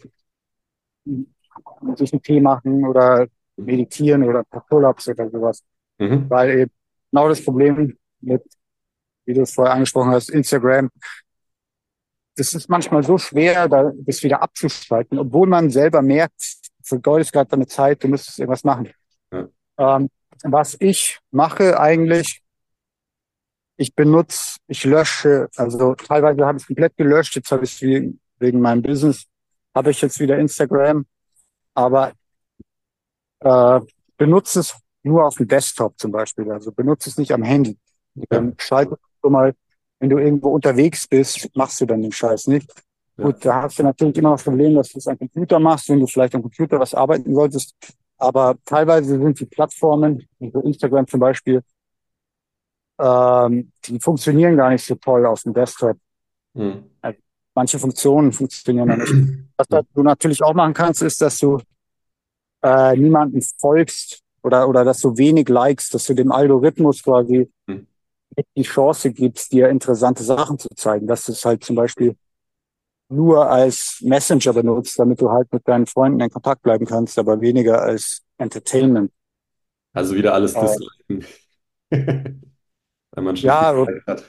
[1.97, 5.63] sich einen Tee machen oder meditieren oder Pull-ups oder sowas.
[5.99, 6.29] Mhm.
[6.29, 6.73] Weil eben
[7.11, 8.43] genau das Problem mit,
[9.25, 10.91] wie du es vorher angesprochen hast, Instagram,
[12.37, 17.51] das ist manchmal so schwer, da das wieder abzuschalten, obwohl man selber merkt, vergeudest gerade
[17.51, 18.91] deine Zeit, du müsstest irgendwas machen.
[19.33, 19.49] Ja.
[19.79, 20.11] Ähm,
[20.43, 22.43] was ich mache eigentlich,
[23.77, 28.21] ich benutze, ich lösche, also teilweise habe ich es komplett gelöscht, jetzt habe ich wegen,
[28.45, 29.27] wegen meinem Business,
[29.75, 31.07] habe ich jetzt wieder Instagram,
[31.75, 32.13] aber
[33.41, 33.81] äh,
[34.17, 37.77] benutze es nur auf dem Desktop zum Beispiel, also benutze es nicht am Handy.
[38.29, 39.55] Dann schalte du mal,
[39.99, 42.71] wenn du irgendwo unterwegs bist, machst du dann den Scheiß nicht.
[43.17, 43.25] Ja.
[43.25, 46.01] Gut, da hast du natürlich immer das Problem, dass du es am Computer machst, wenn
[46.01, 47.75] du vielleicht am Computer was arbeiten solltest.
[48.19, 51.63] Aber teilweise sind die Plattformen, wie Instagram zum Beispiel,
[52.99, 55.99] ähm, die funktionieren gar nicht so toll auf dem Desktop.
[56.55, 56.91] Mhm.
[57.55, 59.13] Manche Funktionen funktionieren noch nicht.
[59.57, 61.61] Was du natürlich auch machen kannst, ist, dass du
[62.63, 67.87] äh, niemanden folgst oder, oder dass du wenig likes, dass du dem Algorithmus quasi mhm.
[68.57, 71.07] die Chance gibst, dir interessante Sachen zu zeigen.
[71.07, 72.17] Dass du es halt zum Beispiel
[73.09, 77.41] nur als Messenger benutzt, damit du halt mit deinen Freunden in Kontakt bleiben kannst, aber
[77.41, 79.13] weniger als Entertainment.
[79.93, 81.25] Also wieder alles äh, disliken.
[83.37, 83.87] ja,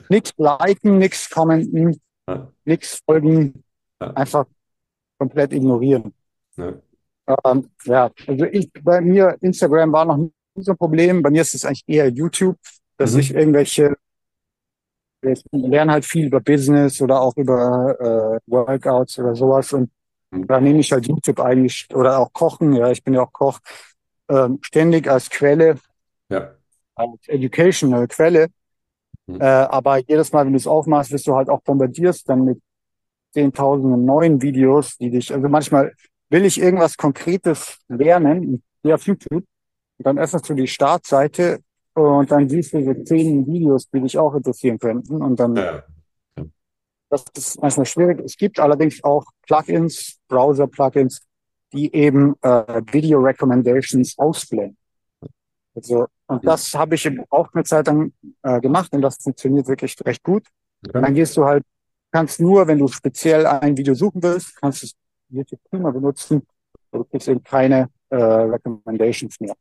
[0.08, 2.52] nichts liken, nichts commenten, ja.
[2.64, 3.64] nichts folgen,
[4.00, 4.10] ja.
[4.12, 4.46] einfach
[5.18, 6.12] komplett ignorieren.
[6.56, 6.74] Ja.
[7.44, 11.22] Ähm, ja, also ich, bei mir, Instagram war noch nie so ein Problem.
[11.22, 12.56] Bei mir ist es eigentlich eher YouTube,
[12.96, 13.20] dass mhm.
[13.20, 13.96] ich irgendwelche
[15.22, 17.96] ich lerne halt viel über Business oder auch über
[18.46, 19.90] äh, Workouts oder sowas und
[20.30, 20.46] mhm.
[20.46, 23.58] da nehme ich halt YouTube eigentlich oder auch Kochen, ja, ich bin ja auch Koch,
[24.28, 25.78] ähm, ständig als Quelle,
[26.28, 26.54] ja.
[26.94, 28.48] als educational Quelle.
[29.26, 29.40] Mhm.
[29.40, 32.60] Äh, aber jedes Mal, wenn du es aufmachst, wirst du halt auch bombardiert dann mit
[33.32, 35.92] zehntausenden neuen Videos, die dich, also manchmal
[36.30, 39.44] will ich irgendwas Konkretes lernen, gehe auf YouTube
[39.98, 41.60] dann öffnest du die Startseite
[41.94, 45.22] und dann siehst du so zehn Videos, die dich auch interessieren könnten.
[45.22, 45.82] Und dann, ja.
[47.08, 48.20] das ist manchmal schwierig.
[48.24, 51.22] Es gibt allerdings auch Plugins, Browser-Plugins,
[51.72, 54.76] die eben äh, Video Recommendations ausblenden.
[55.74, 58.12] Also, und das habe ich auch eine Zeit lang
[58.42, 60.46] äh, gemacht und das funktioniert wirklich recht gut.
[60.86, 61.00] Okay.
[61.00, 61.64] Dann gehst du halt,
[62.10, 64.88] kannst nur, wenn du speziell ein Video suchen willst, kannst du
[65.28, 66.42] YouTube prima benutzen.
[66.90, 69.54] Du kriegst eben keine äh, Recommendations mehr.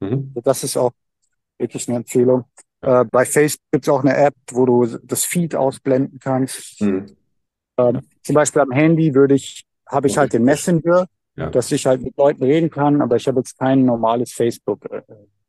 [0.00, 0.32] Mhm.
[0.34, 0.92] Also das ist auch
[1.58, 2.44] wirklich eine Empfehlung.
[2.80, 6.80] Äh, bei Facebook gibt es auch eine App, wo du das Feed ausblenden kannst.
[6.80, 7.16] Mhm.
[7.76, 11.50] Ähm, zum Beispiel am Handy würde ich, habe ich halt den Messenger, ja.
[11.50, 14.84] dass ich halt mit Leuten reden kann, aber ich habe jetzt kein normales Facebook.
[14.90, 15.02] Äh,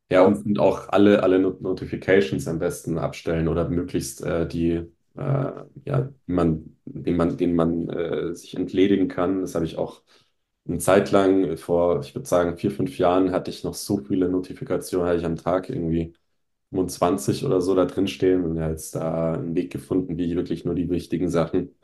[0.10, 4.72] ja, und, auch alle, alle Notifications am besten abstellen oder möglichst äh, die,
[5.18, 5.52] äh,
[5.86, 9.42] ja, man, den man, den man äh, sich entledigen kann.
[9.42, 10.02] Das habe ich auch
[10.68, 14.30] eine Zeit lang, vor, ich würde sagen, vier, fünf Jahren, hatte ich noch so viele
[14.30, 16.14] Notifikationen, hatte ich am Tag irgendwie
[16.72, 20.36] 25 oder so da drin stehen und ja, jetzt da einen Weg gefunden, wie ich
[20.36, 21.76] wirklich nur die wichtigen Sachen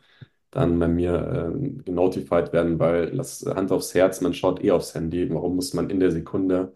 [0.51, 4.93] dann bei mir ähm, genotified werden, weil das Hand aufs Herz, man schaut eh aufs
[4.95, 5.29] Handy.
[5.33, 6.73] Warum muss man in der Sekunde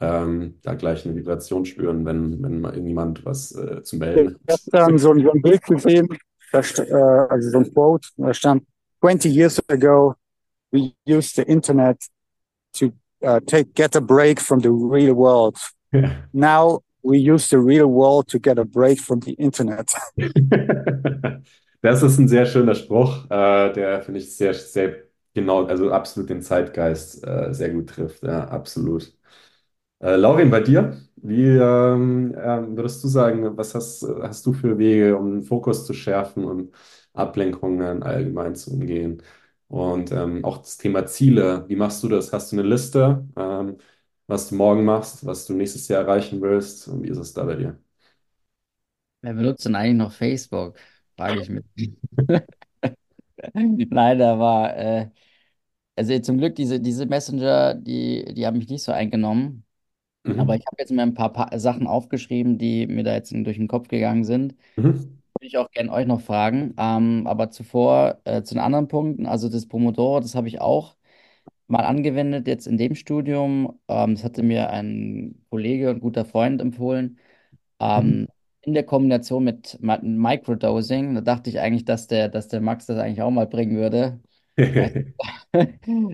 [0.00, 4.40] ähm, da gleich eine Vibration spüren, wenn, wenn mal irgendjemand was äh, zu melden hat?
[4.46, 6.08] Ich habe dann so, so ein Bild gesehen,
[6.52, 8.64] das, äh, also so ein Quote, da stand
[9.00, 10.14] 20 years ago,
[10.72, 11.98] we use the internet
[12.74, 15.56] to uh, take get a break from the real world.
[15.92, 16.12] Yeah.
[16.32, 19.92] Now we use the real world to get a break from the internet.
[21.82, 24.96] das ist ein sehr schöner Spruch, äh, der finde ich sehr, sehr
[25.34, 28.22] genau, also absolut den Zeitgeist äh, sehr gut trifft.
[28.22, 29.12] Ja, absolut.
[30.00, 34.78] Äh, Laurin, bei dir, wie ähm, ähm, würdest du sagen, was hast, hast du für
[34.78, 36.74] Wege, um den Fokus zu schärfen und
[37.12, 39.22] Ablenkungen allgemein zu umgehen?
[39.68, 42.32] Und ähm, auch das Thema Ziele, wie machst du das?
[42.32, 43.76] Hast du eine Liste, ähm,
[44.26, 46.88] was du morgen machst, was du nächstes Jahr erreichen willst?
[46.88, 47.78] Und wie ist es da bei dir?
[49.22, 50.78] Wer benutzt denn eigentlich noch Facebook?
[51.16, 51.64] Frage ich mich.
[53.90, 55.10] Leider war, äh,
[55.96, 59.64] also zum Glück, diese, diese Messenger, die, die haben mich nicht so eingenommen.
[60.24, 60.36] Mhm.
[60.36, 63.56] Aber ich habe jetzt mir ein paar, paar Sachen aufgeschrieben, die mir da jetzt durch
[63.58, 64.54] den Kopf gegangen sind.
[64.76, 66.74] Mhm würde ich auch gerne euch noch fragen.
[66.78, 70.96] Ähm, aber zuvor äh, zu den anderen Punkten, also das Pomodoro, das habe ich auch
[71.68, 73.80] mal angewendet jetzt in dem Studium.
[73.88, 77.18] Ähm, das hatte mir ein Kollege und guter Freund empfohlen.
[77.80, 78.28] Ähm,
[78.62, 82.86] in der Kombination mit Mi- Microdosing, da dachte ich eigentlich, dass der, dass der Max
[82.86, 84.20] das eigentlich auch mal bringen würde.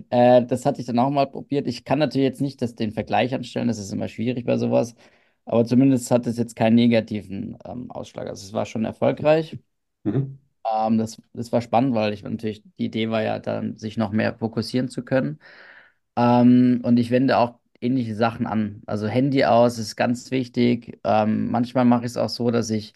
[0.09, 1.67] Äh, das hatte ich dann auch mal probiert.
[1.67, 4.95] Ich kann natürlich jetzt nicht das, den Vergleich anstellen, das ist immer schwierig bei sowas,
[5.45, 8.27] aber zumindest hat es jetzt keinen negativen ähm, Ausschlag.
[8.27, 9.57] Also es war schon erfolgreich.
[10.03, 10.37] Mhm.
[10.69, 14.11] Ähm, das, das war spannend, weil ich natürlich, die Idee war ja dann, sich noch
[14.11, 15.39] mehr fokussieren zu können.
[16.15, 18.81] Ähm, und ich wende auch ähnliche Sachen an.
[18.87, 20.99] Also Handy aus ist ganz wichtig.
[21.03, 22.93] Ähm, manchmal mache ich es auch so, dass ich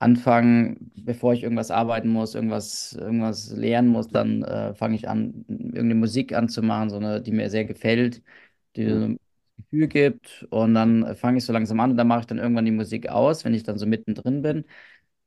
[0.00, 5.44] anfange, bevor ich irgendwas arbeiten muss, irgendwas, irgendwas lernen muss, dann äh, fange ich an,
[5.48, 8.22] irgendeine Musik anzumachen, so eine, die mir sehr gefällt,
[8.76, 9.06] die so Mhm.
[9.06, 9.18] ein
[9.58, 10.46] Gefühl gibt.
[10.50, 13.08] Und dann fange ich so langsam an und dann mache ich dann irgendwann die Musik
[13.10, 14.64] aus, wenn ich dann so mittendrin bin.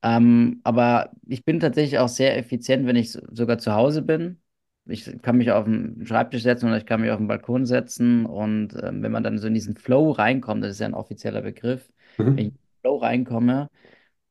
[0.02, 4.42] Ähm, aber ich bin tatsächlich auch sehr effizient, wenn ich so- sogar zu Hause bin.
[4.86, 8.26] Ich kann mich auf den Schreibtisch setzen oder ich kann mich auf den Balkon setzen.
[8.26, 11.42] Und ähm, wenn man dann so in diesen Flow reinkommt, das ist ja ein offizieller
[11.42, 11.90] Begriff,
[12.34, 12.58] wenn ich in Mhm.
[12.58, 13.70] den Flow reinkomme,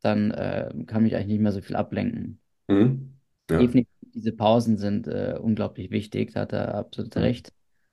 [0.03, 2.41] dann äh, kann mich eigentlich nicht mehr so viel ablenken.
[2.69, 3.15] Mhm.
[3.51, 3.59] Ja.
[3.59, 7.23] Definitiv, diese Pausen sind äh, unglaublich wichtig, da hat er absolut Mhm.
[7.23, 7.53] recht.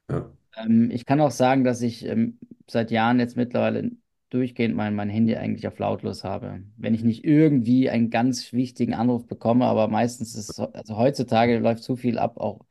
[0.09, 0.31] Ja.
[0.57, 3.91] Ähm, ich kann auch sagen, dass ich ähm, seit Jahren jetzt mittlerweile
[4.29, 6.63] durchgehend mein, mein Handy eigentlich auf lautlos habe.
[6.77, 11.83] Wenn ich nicht irgendwie einen ganz wichtigen Anruf bekomme, aber meistens ist also heutzutage läuft
[11.83, 12.61] so viel ab, auch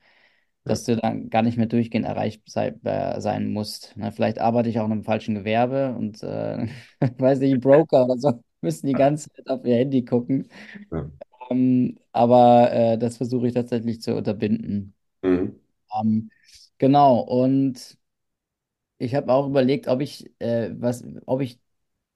[0.65, 3.97] dass du dann gar nicht mehr durchgehend erreicht sei, äh, sein musst.
[3.97, 4.13] Ne?
[4.13, 6.69] Vielleicht arbeite ich auch in einem falschen Gewerbe und äh,
[7.19, 10.49] weiß nicht, Broker oder so müssen die ganze Zeit auf ihr Handy gucken.
[10.91, 11.09] Ja.
[11.51, 14.95] Ähm, aber äh, das versuche ich tatsächlich zu unterbinden.
[15.23, 15.59] Mhm.
[15.95, 16.31] Ähm,
[16.79, 17.99] genau, und
[18.99, 21.61] ich habe auch überlegt, ob ich, äh, was, ob ich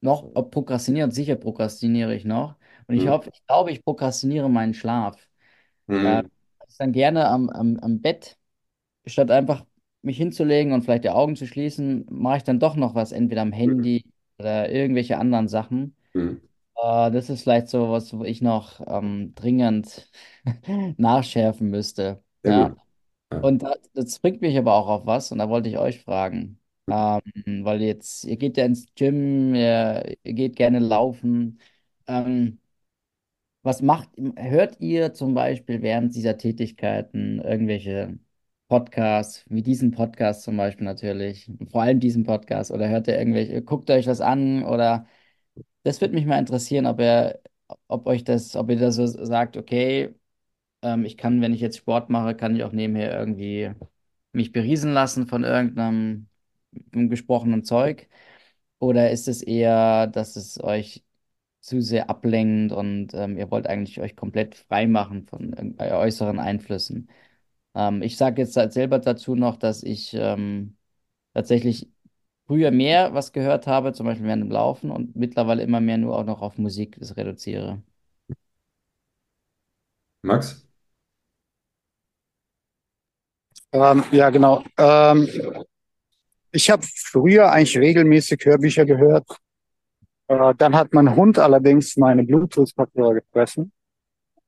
[0.00, 2.56] noch, ob prokrastiniere, und sicher prokrastiniere ich noch.
[2.86, 3.08] Und ich Mhm.
[3.08, 5.16] hoffe, ich glaube, ich prokrastiniere meinen Schlaf.
[6.02, 6.30] Äh, Mhm.
[6.68, 8.38] ich dann gerne am, am, am Bett,
[9.06, 9.66] statt einfach
[10.02, 13.42] mich hinzulegen und vielleicht die Augen zu schließen, mache ich dann doch noch was, entweder
[13.42, 14.04] am Handy
[14.38, 15.96] oder irgendwelche anderen Sachen.
[16.14, 16.40] Mhm.
[16.76, 20.10] Äh, das ist vielleicht so was, wo ich noch ähm, dringend
[20.98, 22.22] nachschärfen müsste.
[22.44, 22.68] Sehr Ja.
[22.68, 22.78] gut.
[23.32, 23.46] Ja.
[23.46, 26.60] Und da, das bringt mich aber auch auf was, und da wollte ich euch fragen.
[26.90, 31.60] Ähm, weil jetzt, ihr geht ja ins Gym, ihr, ihr geht gerne laufen.
[32.08, 32.60] Ähm,
[33.62, 38.18] was macht, hört ihr zum Beispiel während dieser Tätigkeiten irgendwelche
[38.68, 43.62] Podcasts, wie diesen Podcast zum Beispiel natürlich, vor allem diesen Podcast, oder hört ihr irgendwelche,
[43.62, 45.06] guckt euch was an oder
[45.84, 47.40] das würde mich mal interessieren, ob ihr,
[47.88, 50.14] ob euch das, ob ihr da so sagt, okay,
[50.82, 53.72] ähm, ich kann, wenn ich jetzt Sport mache, kann ich auch nebenher irgendwie
[54.32, 56.28] mich beriesen lassen von irgendeinem
[56.92, 58.08] gesprochenen Zeug?
[58.78, 61.04] Oder ist es eher, dass es euch
[61.60, 66.38] zu sehr ablenkt und ähm, ihr wollt eigentlich euch komplett frei machen von äh, äußeren
[66.40, 67.10] Einflüssen?
[67.74, 70.76] Ähm, ich sage jetzt halt selber dazu noch, dass ich ähm,
[71.34, 71.90] tatsächlich
[72.46, 76.16] früher mehr was gehört habe, zum Beispiel während dem Laufen und mittlerweile immer mehr nur
[76.18, 77.82] auch noch auf Musik das reduziere.
[80.22, 80.64] Max?
[83.72, 84.62] Ähm, ja, genau.
[84.78, 85.28] Ähm,
[86.52, 89.26] ich habe früher eigentlich regelmäßig Hörbücher gehört.
[90.28, 93.72] Äh, dann hat mein Hund allerdings meine Bluetooth-Kopfhörer gefressen.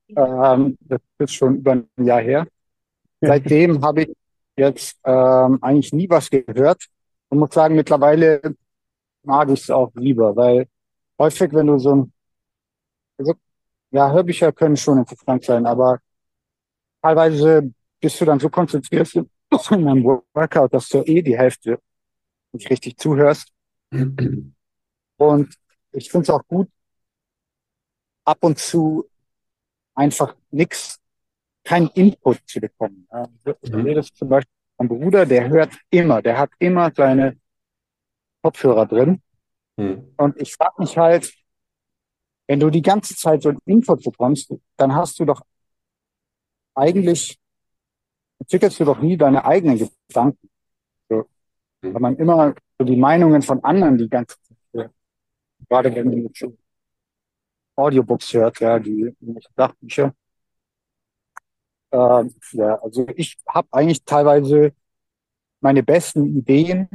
[0.09, 2.47] Ähm, das ist schon über ein Jahr her.
[3.21, 4.17] Seitdem habe ich
[4.57, 6.87] jetzt ähm, eigentlich nie was gehört
[7.35, 8.40] und muss sagen, mittlerweile
[9.25, 10.68] mag ich es auch lieber, weil
[11.18, 12.12] häufig, wenn du so ein,
[13.18, 13.35] also,
[13.90, 15.98] ja, Hörbücher können schon interessant sein, aber
[17.02, 19.29] teilweise bist du dann so konzentriert in
[19.71, 21.81] einem Workout, dass du eh die Hälfte
[22.52, 23.52] nicht richtig zuhörst.
[25.17, 25.54] Und
[25.90, 26.69] ich finde es auch gut,
[28.25, 29.09] ab und zu
[29.94, 31.00] einfach nix,
[31.65, 33.09] keinen Input zu bekommen.
[33.63, 33.94] Ich Mhm.
[33.94, 37.38] das zum Beispiel mein Bruder, der hört immer, der hat immer seine
[38.42, 39.22] Kopfhörer drin.
[39.77, 40.12] Mhm.
[40.16, 41.33] Und ich frage mich halt,
[42.46, 45.42] wenn du die ganze Zeit so einen Input bekommst, dann hast du doch
[46.75, 47.38] eigentlich,
[48.38, 50.50] entwickelst du doch nie deine eigenen Gedanken.
[51.08, 51.25] So,
[51.81, 54.92] weil man immer so die Meinungen von anderen die ganze Zeit hört.
[55.68, 56.56] Gerade wenn so
[57.77, 60.14] Audiobooks hört, ja, die die Sachbücher.
[61.95, 64.73] Ähm, ja, also ich habe eigentlich teilweise
[65.61, 66.88] meine besten Ideen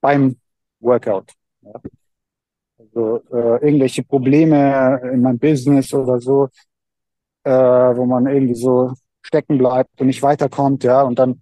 [0.00, 0.38] beim
[0.80, 1.32] Workout.
[1.60, 1.72] Ja.
[2.78, 6.48] Also äh, irgendwelche Probleme in meinem Business oder so,
[7.44, 11.40] äh, wo man irgendwie so stecken bleibt und nicht weiterkommt, ja, und dann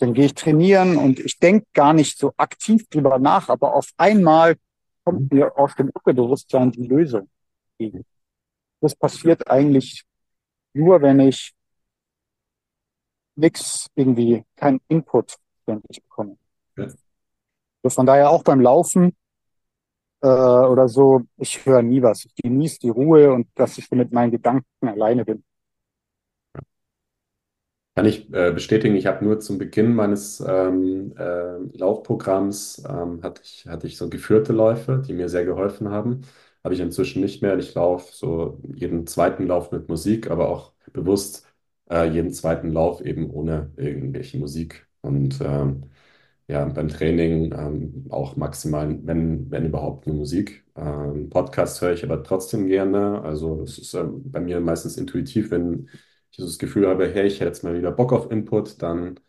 [0.00, 3.90] dann gehe ich trainieren und ich denke gar nicht so aktiv drüber nach, aber auf
[3.96, 4.54] einmal
[5.04, 7.28] kommt mir aus dem Unterbewusstsein die Lösung.
[8.80, 10.04] Das passiert eigentlich
[10.72, 11.52] nur, wenn ich
[13.38, 16.36] nichts irgendwie, keinen Input ständig bekomme.
[16.76, 16.88] Ja.
[17.82, 19.16] So von daher auch beim Laufen
[20.20, 22.24] äh, oder so, ich höre nie was.
[22.24, 25.44] Ich genieße die Ruhe und dass ich mit meinen Gedanken alleine bin.
[27.94, 33.42] Kann ich äh, bestätigen, ich habe nur zum Beginn meines ähm, äh, Laufprogramms ähm, hatte
[33.44, 36.22] ich, hatte ich so geführte Läufe, die mir sehr geholfen haben.
[36.62, 37.58] Habe ich inzwischen nicht mehr.
[37.58, 41.47] Ich laufe so jeden zweiten Lauf mit Musik, aber auch bewusst
[41.90, 44.88] äh, jeden zweiten Lauf eben ohne irgendwelche Musik.
[45.00, 45.84] Und ähm,
[46.48, 50.64] ja, beim Training ähm, auch maximal, wenn, wenn überhaupt, nur Musik.
[50.76, 53.22] Ähm, Podcast höre ich aber trotzdem gerne.
[53.22, 55.88] Also es ist ähm, bei mir meistens intuitiv, wenn
[56.30, 59.20] ich das Gefühl habe, hey, ich hätte jetzt mal wieder Bock auf Input, dann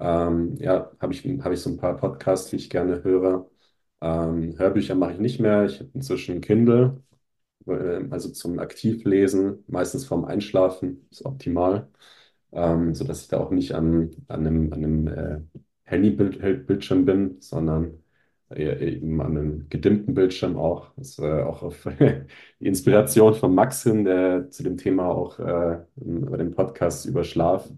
[0.00, 3.48] ähm, ja, habe ich, hab ich so ein paar Podcasts, die ich gerne höre.
[4.00, 5.64] Ähm, Hörbücher mache ich nicht mehr.
[5.64, 7.02] Ich habe inzwischen Kindle,
[7.66, 11.88] äh, also zum Aktivlesen, meistens vorm Einschlafen, ist optimal,
[12.52, 15.40] ähm, sodass ich da auch nicht an, an einem, an einem äh,
[15.84, 18.02] Handybildschirm bin, sondern
[18.54, 20.92] eben an einem gedimmten Bildschirm auch.
[20.96, 21.88] Das äh, auch auf
[22.60, 27.24] die Inspiration von Max hin, der zu dem Thema auch äh, bei dem Podcast über
[27.24, 27.68] Schlaf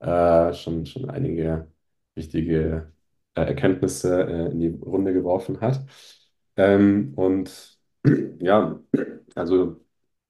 [0.00, 1.68] äh, schon, schon einige
[2.14, 2.92] wichtige
[3.34, 5.84] äh, Erkenntnisse äh, in die Runde geworfen hat.
[6.56, 7.73] Ähm, und
[8.40, 8.80] ja,
[9.34, 9.72] also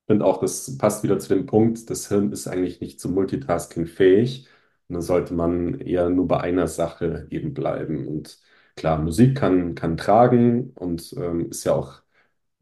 [0.03, 3.15] ich finde auch, das passt wieder zu dem Punkt, das Hirn ist eigentlich nicht zum
[3.15, 4.49] Multitasking fähig.
[4.89, 8.07] Und dann sollte man eher nur bei einer Sache eben bleiben.
[8.09, 8.41] Und
[8.77, 12.03] Klar, Musik kann, kann tragen und ähm, ist ja auch,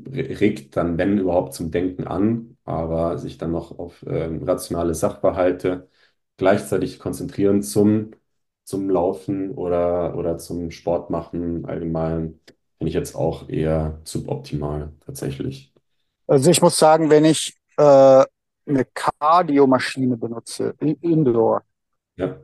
[0.07, 5.89] regt dann, wenn überhaupt, zum Denken an, aber sich dann noch auf ähm, rationale Sachverhalte
[6.39, 8.13] gleichzeitig konzentrieren zum,
[8.65, 12.41] zum Laufen oder, oder zum Sport machen allgemein,
[12.83, 15.73] finde ich jetzt auch eher suboptimal tatsächlich.
[16.27, 18.25] Also ich muss sagen, wenn ich äh,
[18.67, 21.63] eine Cardio-Maschine benutze, Indoor,
[22.17, 22.39] ja.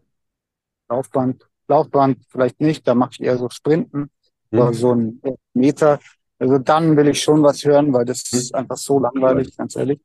[0.88, 4.10] Laufband, Laufband vielleicht nicht, da mache ich eher so Sprinten
[4.52, 4.58] mhm.
[4.60, 5.20] oder so ein
[5.54, 5.98] Meter.
[6.38, 9.98] Also dann will ich schon was hören, weil das ist einfach so langweilig, ganz ehrlich.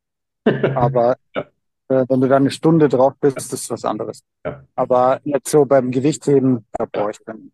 [0.76, 1.42] Aber ja.
[1.90, 4.24] äh, wenn du da eine Stunde drauf bist, ist das was anderes.
[4.44, 4.64] Ja.
[4.74, 7.52] Aber jetzt so beim Gewichtheben, da brauche ich dann.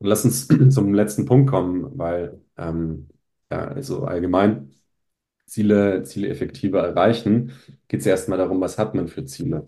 [0.00, 0.08] Ja.
[0.08, 3.08] Lass uns zum letzten Punkt kommen, weil ähm,
[3.50, 4.70] ja, also allgemein
[5.46, 7.52] Ziele, Ziele effektiver erreichen,
[7.88, 9.66] geht es erstmal darum, was hat man für Ziele.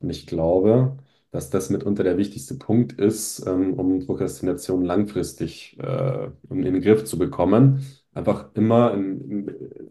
[0.00, 0.98] Und ich glaube,
[1.32, 7.04] dass das mitunter der wichtigste Punkt ist, ähm, um Prokrastination langfristig äh, in den Griff
[7.04, 7.84] zu bekommen.
[8.14, 9.48] Einfach immer in,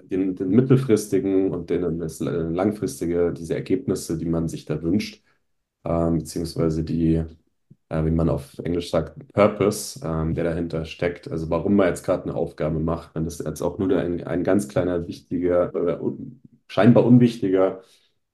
[0.10, 5.24] in den, mittelfristigen und den, das langfristige, diese Ergebnisse, die man sich da wünscht,
[5.86, 7.24] ähm, beziehungsweise die,
[7.94, 11.30] äh, wie man auf Englisch sagt, Purpose, ähm, der dahinter steckt.
[11.32, 14.44] Also warum man jetzt gerade eine Aufgabe macht, wenn das jetzt auch nur ein, ein
[14.44, 16.00] ganz kleiner, wichtiger, äh,
[16.68, 17.82] scheinbar unwichtiger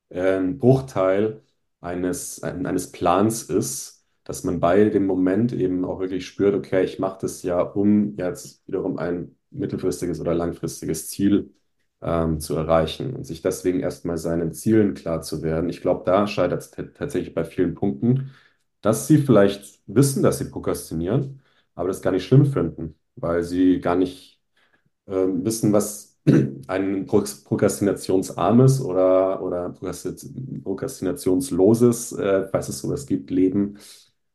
[0.10, 1.42] äh, Bruchteil
[1.82, 7.00] eines, eines Plans ist, dass man bei dem Moment eben auch wirklich spürt, okay, ich
[7.00, 11.52] mache das ja, um jetzt wiederum ein mittelfristiges oder langfristiges Ziel
[12.02, 15.70] ähm, zu erreichen und sich deswegen erstmal seinen Zielen klar zu werden.
[15.70, 18.32] Ich glaube, da scheitert es tatsächlich bei vielen Punkten,
[18.82, 21.42] dass sie vielleicht wissen, dass sie prokrastinieren,
[21.76, 24.40] aber das gar nicht schlimm finden, weil sie gar nicht
[25.08, 26.20] äh, wissen, was
[26.68, 29.70] ein prokrastinationsarmes oder, oder
[30.64, 33.78] prokrastinationsloses, äh, falls es sowas gibt, Leben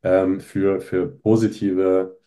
[0.03, 2.19] ähm, für, für positive,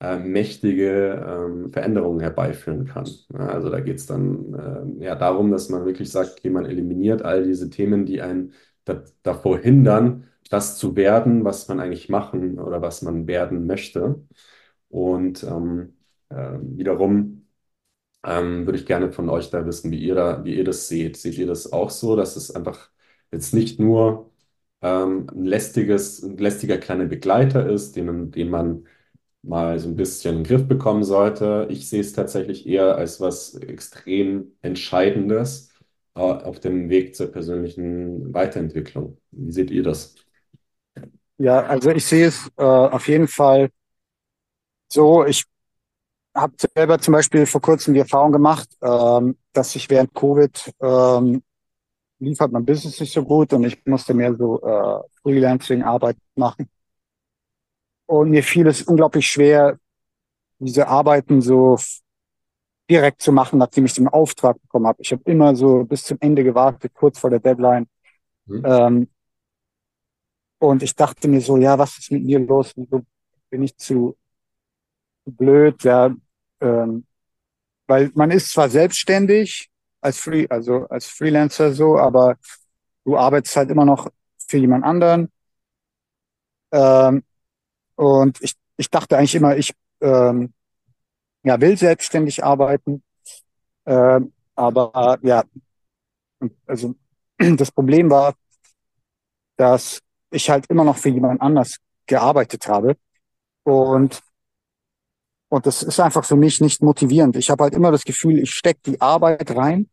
[0.00, 3.06] äh, mächtige ähm, Veränderungen herbeiführen kann.
[3.34, 7.22] Also da geht es dann äh, ja darum, dass man wirklich sagt, okay, man eliminiert
[7.22, 8.52] all diese Themen, die einen
[8.84, 14.22] da, davor hindern, das zu werden, was man eigentlich machen oder was man werden möchte.
[14.88, 15.96] Und ähm,
[16.30, 17.46] äh, wiederum
[18.24, 21.16] ähm, würde ich gerne von euch da wissen, wie ihr da, wie ihr das seht.
[21.16, 22.90] Seht ihr das auch so, dass es einfach
[23.32, 24.30] jetzt nicht nur
[24.82, 28.86] ähm, ein lästiges, ein lästiger kleiner Begleiter ist, den, den man
[29.42, 31.68] mal so ein bisschen in den Griff bekommen sollte.
[31.70, 35.70] Ich sehe es tatsächlich eher als was extrem Entscheidendes
[36.14, 39.18] äh, auf dem Weg zur persönlichen Weiterentwicklung.
[39.30, 40.16] Wie seht ihr das?
[41.38, 43.70] Ja, also ich sehe es äh, auf jeden Fall
[44.88, 45.24] so.
[45.24, 45.44] Ich
[46.34, 51.42] habe selber zum Beispiel vor kurzem die Erfahrung gemacht, ähm, dass ich während Covid ähm,
[52.20, 56.68] liefert mein Business nicht so gut und ich musste mehr so äh, Freelancing-Arbeit machen.
[58.06, 59.78] Und mir fiel es unglaublich schwer,
[60.60, 61.78] diese Arbeiten so
[62.90, 65.02] direkt zu machen, nachdem ich den Auftrag bekommen habe.
[65.02, 67.86] Ich habe immer so bis zum Ende gewartet, kurz vor der Deadline.
[68.46, 68.62] Mhm.
[68.66, 69.08] Ähm,
[70.58, 72.72] und ich dachte mir so, ja, was ist mit mir los?
[72.76, 73.04] Wieso
[73.50, 74.16] bin ich zu
[75.24, 75.82] blöd?
[75.84, 76.14] Ja,
[76.60, 77.06] ähm,
[77.86, 82.36] weil man ist zwar selbstständig als Free, also als Freelancer so, aber
[83.04, 84.10] du arbeitest halt immer noch
[84.48, 85.30] für jemand anderen.
[86.72, 87.22] Ähm,
[87.96, 90.54] und ich, ich dachte eigentlich immer, ich ähm,
[91.44, 93.02] ja, will selbstständig arbeiten.
[93.86, 95.44] Ähm, aber ja,
[96.66, 96.94] also
[97.56, 98.34] das Problem war,
[99.56, 100.00] dass
[100.30, 102.96] ich halt immer noch für jemand anders gearbeitet habe.
[103.62, 104.20] Und,
[105.48, 107.36] und das ist einfach für mich nicht motivierend.
[107.36, 109.88] Ich habe halt immer das Gefühl, ich stecke die Arbeit rein,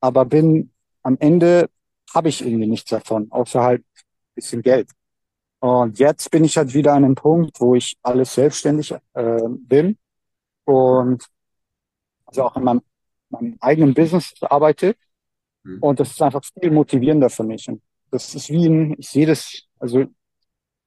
[0.00, 0.72] aber bin
[1.02, 1.68] am Ende
[2.14, 3.84] habe ich irgendwie nichts davon, außer halt
[4.34, 4.90] bisschen Geld.
[5.60, 9.98] Und jetzt bin ich halt wieder an einem Punkt, wo ich alles selbstständig äh, bin
[10.64, 11.24] und
[12.24, 12.82] also auch in meinem,
[13.28, 14.96] meinem eigenen Business arbeite.
[15.64, 15.82] Mhm.
[15.82, 17.68] Und das ist einfach viel motivierender für mich.
[17.68, 20.04] Und das ist wie ein, ich sehe das, also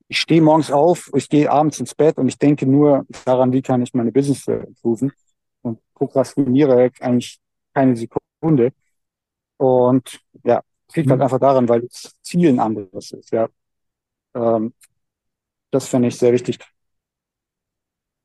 [0.08, 3.62] ich stehe morgens auf, ich gehe abends ins Bett und ich denke nur daran, wie
[3.62, 5.12] kann ich meine Business improven
[5.62, 7.40] und prokrastiniere eigentlich
[7.74, 8.74] keine Sekunde.
[9.58, 11.24] Und ja, es liegt halt mhm.
[11.24, 13.50] einfach daran, weil das Ziel ein anderes ist, ja.
[14.36, 14.74] Ähm,
[15.72, 16.60] das finde ich sehr wichtig.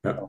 [0.05, 0.29] Ja.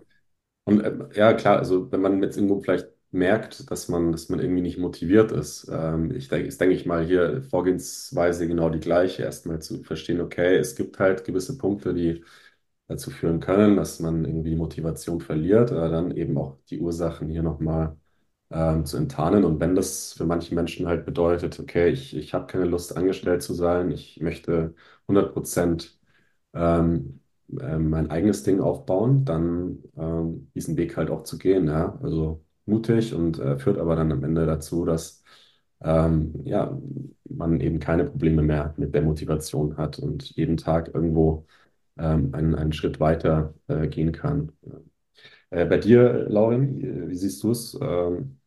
[0.64, 4.39] Und äh, ja, klar, also wenn man jetzt irgendwo vielleicht merkt, dass man, dass man
[4.39, 8.80] irgendwie nicht motiviert ist, ähm, ich denke, ist, denke ich mal, hier Vorgehensweise genau die
[8.80, 9.24] gleiche.
[9.24, 12.24] Erstmal zu verstehen, okay, es gibt halt gewisse Punkte, die
[12.88, 17.30] dazu führen können, dass man irgendwie die Motivation verliert, aber dann eben auch die Ursachen
[17.30, 17.97] hier nochmal
[18.51, 19.43] ähm, zu enttarnen.
[19.45, 23.43] Und wenn das für manche Menschen halt bedeutet, okay, ich, ich habe keine Lust, angestellt
[23.43, 24.74] zu sein, ich möchte
[25.07, 25.99] 100 Prozent
[26.53, 27.22] ähm,
[27.60, 31.68] äh, mein eigenes Ding aufbauen, dann ähm, diesen Weg halt auch zu gehen.
[31.68, 31.99] Ja?
[32.01, 35.24] Also mutig und äh, führt aber dann am Ende dazu, dass
[35.82, 36.78] ähm, ja,
[37.30, 41.45] man eben keine Probleme mehr mit der Motivation hat und jeden Tag irgendwo
[41.97, 44.51] ähm, einen, einen Schritt weiter äh, gehen kann.
[45.49, 47.78] Äh, bei dir, Lauren, wie siehst du es?
[47.82, 48.39] Ähm,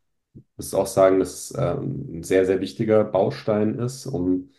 [0.58, 4.50] du auch sagen, dass es ähm, ein sehr, sehr wichtiger Baustein ist, um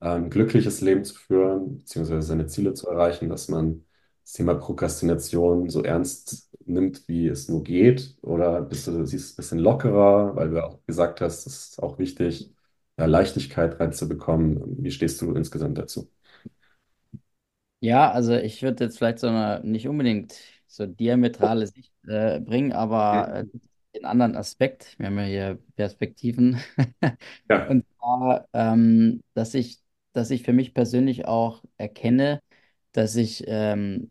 [0.00, 3.84] ein glückliches Leben zu führen, beziehungsweise seine Ziele zu erreichen, dass man
[4.24, 8.16] das Thema Prokrastination so ernst nimmt, wie es nur geht?
[8.22, 11.98] Oder bist du, siehst ein bisschen lockerer, weil du auch gesagt hast, es ist auch
[11.98, 12.52] wichtig,
[12.98, 14.82] ja, Leichtigkeit reinzubekommen.
[14.82, 16.10] Wie stehst du insgesamt dazu?
[17.80, 20.34] Ja, also ich würde jetzt vielleicht so eine nicht unbedingt
[20.68, 23.44] so diametrale Sicht äh, bringen, aber äh,
[23.94, 24.96] den anderen Aspekt.
[24.98, 26.60] Wir haben ja hier Perspektiven.
[27.48, 27.68] Ja.
[27.68, 29.80] Und zwar, ähm, dass ich,
[30.12, 32.40] dass ich für mich persönlich auch erkenne,
[32.92, 34.10] dass ich ähm,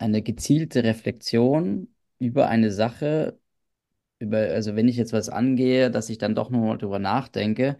[0.00, 3.40] eine gezielte Reflexion über eine Sache,
[4.20, 7.78] über, also wenn ich jetzt was angehe, dass ich dann doch nochmal drüber nachdenke,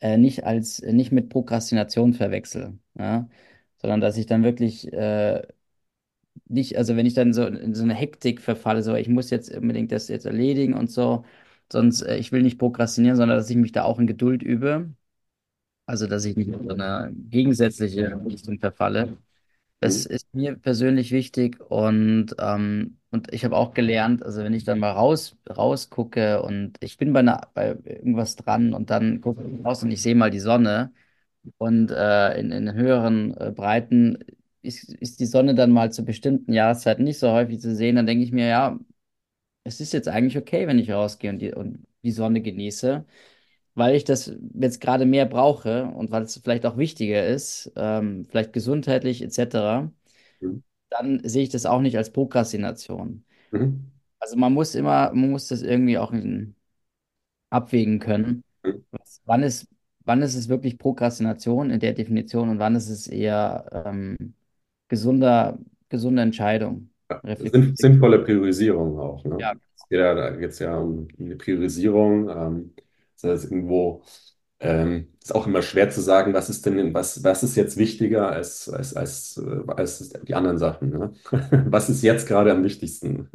[0.00, 3.28] äh, nicht als, nicht mit Prokrastination verwechsel, ja?
[3.78, 5.42] Sondern dass ich dann wirklich äh,
[6.48, 9.54] nicht, also wenn ich dann so in so eine Hektik verfalle, so ich muss jetzt
[9.54, 11.24] unbedingt das jetzt erledigen und so,
[11.70, 14.92] sonst äh, ich will nicht prokrastinieren, sondern dass ich mich da auch in Geduld übe.
[15.86, 19.18] Also dass ich nicht in so eine gegensätzliche Richtung verfalle.
[19.82, 20.14] Das mhm.
[20.14, 24.78] ist mir persönlich wichtig und, ähm, und ich habe auch gelernt, also wenn ich dann
[24.78, 29.64] mal raus, rausgucke und ich bin bei, einer, bei irgendwas dran und dann gucke ich
[29.64, 30.92] raus und ich sehe mal die Sonne
[31.58, 34.18] und äh, in, in höheren äh, Breiten
[34.62, 38.06] ist, ist die Sonne dann mal zu bestimmten Jahreszeiten nicht so häufig zu sehen, dann
[38.06, 38.78] denke ich mir, ja,
[39.64, 43.04] es ist jetzt eigentlich okay, wenn ich rausgehe und die, und die Sonne genieße
[43.74, 48.26] weil ich das jetzt gerade mehr brauche und weil es vielleicht auch wichtiger ist, ähm,
[48.28, 49.90] vielleicht gesundheitlich etc.,
[50.40, 50.62] mhm.
[50.90, 53.24] dann sehe ich das auch nicht als Prokrastination.
[53.50, 53.90] Mhm.
[54.18, 56.54] Also man muss immer, man muss das irgendwie auch in,
[57.50, 58.44] abwägen können.
[58.62, 58.84] Mhm.
[58.90, 59.68] Was, wann ist,
[60.04, 64.34] wann ist es wirklich Prokrastination in der Definition und wann ist es eher ähm,
[64.88, 65.58] gesunder,
[65.88, 66.90] gesunde Entscheidung?
[67.10, 67.36] Ja,
[67.74, 69.24] sinnvolle Priorisierung auch.
[69.24, 69.36] Ne?
[69.40, 69.52] Ja.
[69.90, 72.30] Ja, da geht es ja um eine Priorisierung.
[72.30, 72.74] Ähm,
[73.22, 74.02] das heißt, irgendwo
[74.62, 78.30] ähm, ist auch immer schwer zu sagen, was ist denn, was, was ist jetzt wichtiger
[78.30, 80.90] als, als, als, äh, als die anderen Sachen.
[80.90, 81.12] Ne?
[81.66, 83.28] Was ist jetzt gerade am wichtigsten?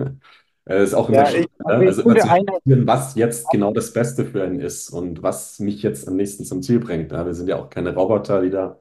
[0.66, 1.74] Das ist auch immer ja, schwer, ne?
[1.88, 5.84] also immer zu spüren, was jetzt genau das Beste für einen ist und was mich
[5.84, 7.12] jetzt am nächsten zum Ziel bringt.
[7.12, 7.26] Ne?
[7.26, 8.78] Wir sind ja auch keine Roboter, die da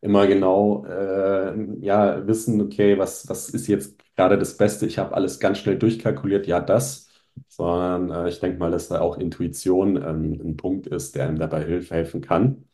[0.00, 4.86] immer genau äh, ja, wissen, okay, was, was ist jetzt gerade das Beste?
[4.86, 7.07] Ich habe alles ganz schnell durchkalkuliert, ja, das
[7.48, 11.38] sondern äh, ich denke mal, dass da auch Intuition ähm, ein Punkt ist, der einem
[11.38, 12.64] dabei hilf, helfen kann.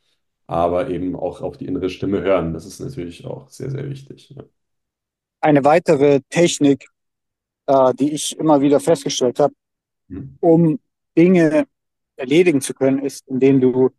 [0.47, 4.31] Aber eben auch auf die innere Stimme hören, das ist natürlich auch sehr, sehr wichtig.
[4.31, 4.45] Ja.
[5.41, 6.89] Eine weitere Technik,
[7.67, 9.55] äh, die ich immer wieder festgestellt habe,
[10.09, 10.37] hm.
[10.41, 10.79] um
[11.17, 11.67] Dinge
[12.17, 13.91] erledigen zu können, ist, indem du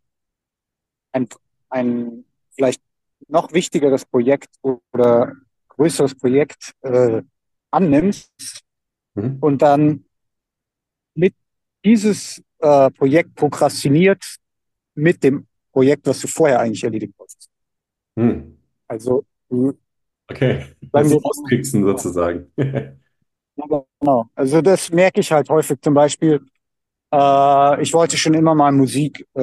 [1.12, 1.28] ein,
[1.68, 2.80] ein vielleicht
[3.28, 5.32] noch wichtigeres Projekt oder
[5.68, 7.22] größeres Projekt äh,
[7.70, 8.62] annimmst
[9.14, 9.38] mhm.
[9.40, 10.05] und dann
[11.16, 11.34] mit
[11.84, 14.24] dieses äh, Projekt prokrastiniert
[14.94, 17.48] mit dem Projekt, was du vorher eigentlich erledigen wolltest.
[18.18, 18.56] Hm.
[18.88, 19.24] Also,
[20.30, 22.50] okay, das Austricksen sozusagen.
[23.56, 24.30] genau.
[24.34, 26.40] Also, das merke ich halt häufig zum Beispiel.
[27.12, 29.42] Äh, ich wollte schon immer mal Musik äh,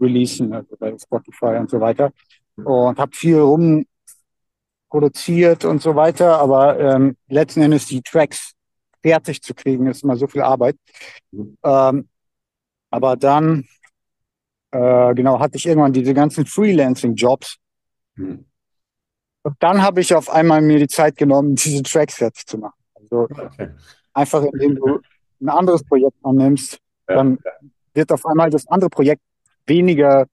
[0.00, 2.12] releasen, also bei Spotify und so weiter.
[2.56, 3.84] Und habe viel rum
[4.92, 8.52] produziert und so weiter, aber ähm, letzten Endes die Tracks
[9.02, 10.76] fertig zu kriegen, ist immer so viel Arbeit.
[11.30, 11.56] Mhm.
[11.62, 12.08] Ähm,
[12.90, 13.66] aber dann,
[14.70, 17.56] äh, genau, hatte ich irgendwann diese ganzen Freelancing-Jobs.
[18.16, 18.44] Mhm.
[19.44, 22.78] Und dann habe ich auf einmal mir die Zeit genommen, diese Tracks fertig zu machen.
[22.94, 23.70] Also okay.
[24.12, 25.00] einfach indem du
[25.40, 26.78] ein anderes Projekt annimmst,
[27.08, 27.16] ja.
[27.16, 27.38] dann
[27.94, 29.22] wird auf einmal das andere Projekt
[29.66, 30.26] weniger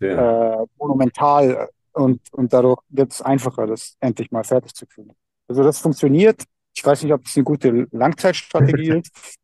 [0.00, 5.12] äh, monumental und, und dadurch wird es einfacher, das endlich mal fertig zu kriegen.
[5.48, 6.42] Also das funktioniert.
[6.74, 9.38] Ich weiß nicht, ob das eine gute Langzeitstrategie ist,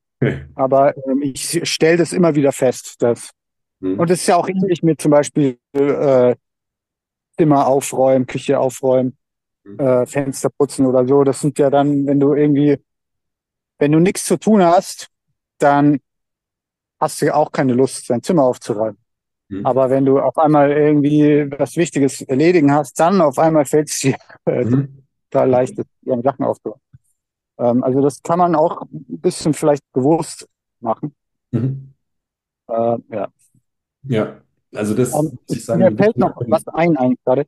[0.54, 3.30] aber ähm, ich stelle das immer wieder fest, dass
[3.80, 3.98] mhm.
[3.98, 6.34] und es ist ja auch ähnlich mit zum Beispiel äh,
[7.36, 9.16] Zimmer aufräumen, Küche aufräumen,
[9.64, 9.78] mhm.
[9.78, 11.24] äh, Fenster putzen oder so.
[11.24, 12.78] Das sind ja dann, wenn du irgendwie,
[13.78, 15.08] wenn du nichts zu tun hast,
[15.58, 16.00] dann
[16.98, 18.98] hast du ja auch keine Lust, dein Zimmer aufzuräumen.
[19.48, 19.66] Mhm.
[19.66, 24.00] Aber wenn du auf einmal irgendwie was Wichtiges erledigen hast, dann auf einmal fällt es
[24.00, 24.16] dir
[24.46, 25.04] äh, mhm.
[25.30, 26.82] total leicht, deine Sachen aufzuräumen.
[27.60, 30.48] Ähm, also das kann man auch ein bisschen vielleicht bewusst
[30.80, 31.14] machen.
[31.50, 31.92] Mhm.
[32.68, 33.28] Äh, ja.
[34.02, 34.40] Ja,
[34.74, 35.12] also das.
[35.12, 37.46] Um, ähm, ich sagen, mir fällt noch was ein eigentlich gerade.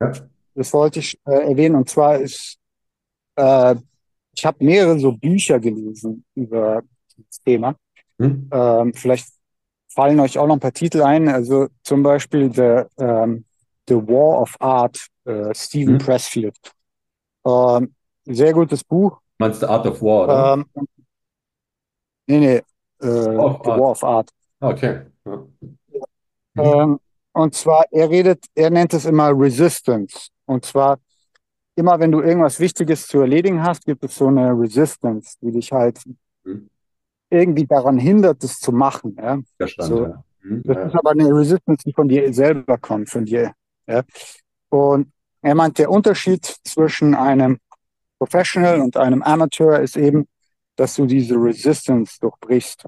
[0.00, 0.12] Ja.
[0.54, 2.58] Das wollte ich äh, erwähnen und zwar ist,
[3.36, 3.74] äh,
[4.36, 6.82] ich habe mehrere so Bücher gelesen über
[7.16, 7.74] das Thema.
[8.18, 8.48] Hm.
[8.52, 9.28] Ähm, vielleicht
[9.88, 11.28] fallen euch auch noch ein paar Titel ein.
[11.28, 13.44] Also zum Beispiel The, ähm,
[13.88, 15.98] The War of Art, äh, Stephen hm.
[15.98, 16.56] Pressfield.
[17.46, 17.94] Ähm,
[18.24, 19.20] sehr gutes Buch.
[19.38, 20.52] Meinst du Art of War, oder?
[20.54, 20.88] Ähm,
[22.26, 22.56] nee, nee.
[22.56, 22.62] Äh,
[23.00, 23.66] The Art.
[23.66, 24.30] War of Art.
[24.60, 25.00] Okay.
[25.24, 25.44] Ja.
[26.56, 27.00] Ähm,
[27.32, 30.28] und zwar, er redet, er nennt es immer Resistance.
[30.46, 30.98] Und zwar,
[31.74, 35.72] immer wenn du irgendwas Wichtiges zu erledigen hast, gibt es so eine Resistance, die dich
[35.72, 35.98] halt
[36.44, 36.70] hm
[37.34, 39.16] irgendwie daran hindert, das zu machen.
[39.20, 39.40] Ja?
[39.56, 40.24] Verstand, so, ja.
[40.42, 40.82] Mhm, das ja.
[40.84, 43.52] ist aber eine Resistance, die von dir selber kommt, von dir.
[43.86, 44.02] Ja?
[44.68, 45.12] Und
[45.42, 47.58] er meint, der Unterschied zwischen einem
[48.18, 50.26] Professional und einem Amateur ist eben,
[50.76, 52.84] dass du diese Resistance durchbrichst.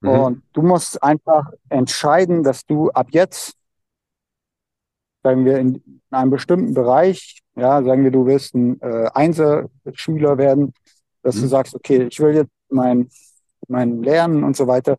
[0.00, 0.08] Mhm.
[0.08, 3.54] Und du musst einfach entscheiden, dass du ab jetzt,
[5.22, 10.72] sagen wir, in einem bestimmten Bereich, ja, sagen wir, du willst ein äh, Einser-Schüler werden,
[11.22, 11.40] dass mhm.
[11.42, 13.08] du sagst, okay, ich will jetzt mein
[13.68, 14.96] meinem Lernen und so weiter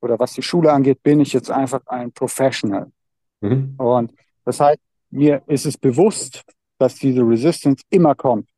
[0.00, 2.90] oder was die Schule angeht, bin ich jetzt einfach ein Professional.
[3.40, 3.74] Mhm.
[3.78, 4.12] Und
[4.44, 6.42] das heißt, mir ist es bewusst,
[6.78, 8.48] dass diese Resistance immer kommt.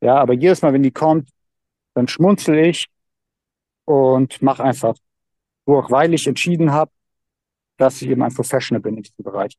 [0.00, 1.28] Ja, aber jedes Mal, wenn die kommt,
[1.94, 2.86] dann schmunzel ich
[3.84, 4.94] und mache einfach
[5.66, 6.90] durch, weil ich entschieden habe,
[7.76, 9.56] dass ich eben ein Professional bin in diesem Bereich.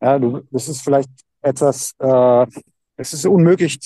[0.00, 1.10] Ja, du, das ist vielleicht
[1.42, 2.46] etwas, äh,
[2.96, 3.78] es ist unmöglich,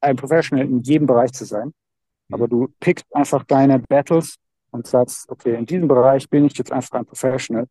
[0.00, 1.72] ein Professional in jedem Bereich zu sein.
[2.30, 4.36] Aber du pickst einfach deine Battles
[4.70, 7.66] und sagst, okay, in diesem Bereich bin ich jetzt einfach ein Professional.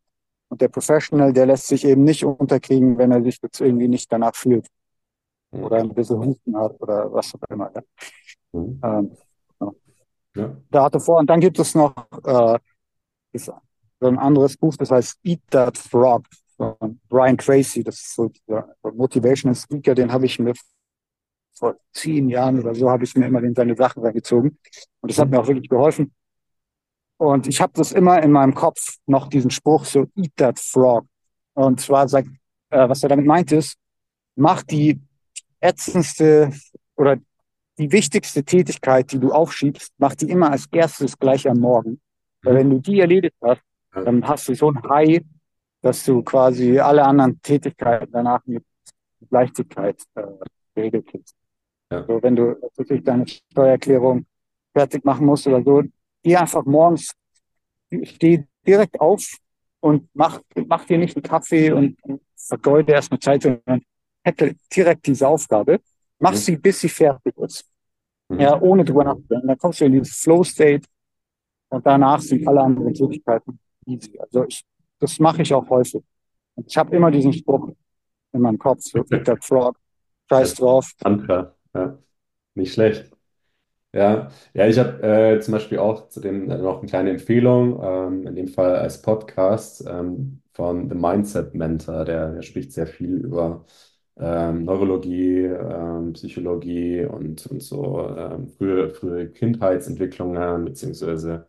[0.48, 4.12] Und der Professional, der lässt sich eben nicht unterkriegen, wenn er sich jetzt irgendwie nicht
[4.12, 4.66] danach fühlt.
[5.52, 7.70] Oder ein bisschen Husten hat oder was auch immer.
[7.74, 7.82] Ja.
[8.52, 8.80] Mhm.
[8.82, 9.16] Ähm,
[9.60, 9.72] ja.
[10.36, 10.56] ja.
[10.70, 11.94] Da hatte vor, und dann gibt es noch
[12.24, 12.58] äh,
[13.34, 13.52] so
[14.00, 16.24] ein anderes Buch, das heißt Eat That Frog
[16.56, 17.84] von Brian Tracy.
[17.84, 20.54] Das ist so der Motivational Speaker, den habe ich mir
[21.54, 24.58] vor zehn Jahren oder so habe ich mir immer in seine Sachen reingezogen.
[25.00, 26.12] Und das hat mir auch wirklich geholfen.
[27.18, 31.06] Und ich habe das immer in meinem Kopf noch diesen Spruch so Eat that frog.
[31.54, 32.28] Und zwar sagt,
[32.70, 33.76] äh, was er damit meint ist,
[34.34, 35.00] mach die
[35.62, 36.52] ätzendste
[36.96, 37.18] oder
[37.78, 42.00] die wichtigste Tätigkeit, die du aufschiebst, mach die immer als erstes gleich am Morgen.
[42.42, 45.22] Weil wenn du die erledigt hast, dann hast du so ein High,
[45.80, 48.64] dass du quasi alle anderen Tätigkeiten danach mit
[49.30, 50.22] Leichtigkeit äh,
[50.74, 51.34] geregelt kriegst.
[51.90, 52.00] Ja.
[52.00, 54.26] Also wenn du natürlich deine Steuererklärung
[54.72, 55.82] fertig machen musst oder so,
[56.22, 57.12] geh einfach morgens,
[58.04, 59.24] steh direkt auf
[59.80, 63.82] und mach, mach dir nicht einen Kaffee und, und vergeude erstmal Zeit, sondern
[64.24, 65.80] hätte direkt diese Aufgabe.
[66.18, 66.36] Mach mhm.
[66.36, 67.64] sie, bis sie fertig ist.
[68.28, 68.40] Mhm.
[68.40, 69.48] Ja, ohne drüber nachzudenken.
[69.48, 70.86] Dann kommst du in dieses Flow-State
[71.70, 74.18] und danach sind alle anderen Tätigkeiten easy.
[74.18, 74.64] Also ich,
[74.98, 76.02] das mache ich auch häufig.
[76.54, 77.70] Und ich habe immer diesen Spruch
[78.32, 79.76] in meinem Kopf, so, der Frog,
[80.28, 80.92] scheiß drauf.
[81.02, 81.98] Anker, ja.
[82.54, 83.10] Nicht schlecht.
[83.94, 87.78] Ja, ja, ich habe äh, zum Beispiel auch zu dem äh, noch eine kleine Empfehlung,
[87.82, 92.86] ähm, in dem Fall als Podcast ähm, von The Mindset Mentor, der, der spricht sehr
[92.86, 93.66] viel über
[94.16, 101.48] ähm, Neurologie, ähm, Psychologie und, und so ähm, frühe, frühe Kindheitsentwicklungen, beziehungsweise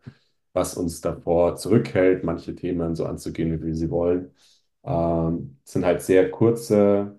[0.52, 4.30] was uns davor zurückhält, manche Themen so anzugehen, wie wir sie wollen.
[4.84, 7.18] Ähm, sind halt sehr kurze,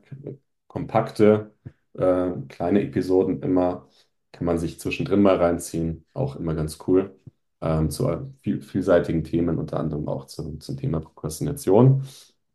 [0.67, 1.51] kompakte,
[1.93, 3.87] äh, kleine Episoden immer.
[4.31, 6.05] Kann man sich zwischendrin mal reinziehen.
[6.13, 7.17] Auch immer ganz cool.
[7.61, 12.03] Ähm, zu viel, vielseitigen Themen, unter anderem auch zum, zum Thema Prokrastination.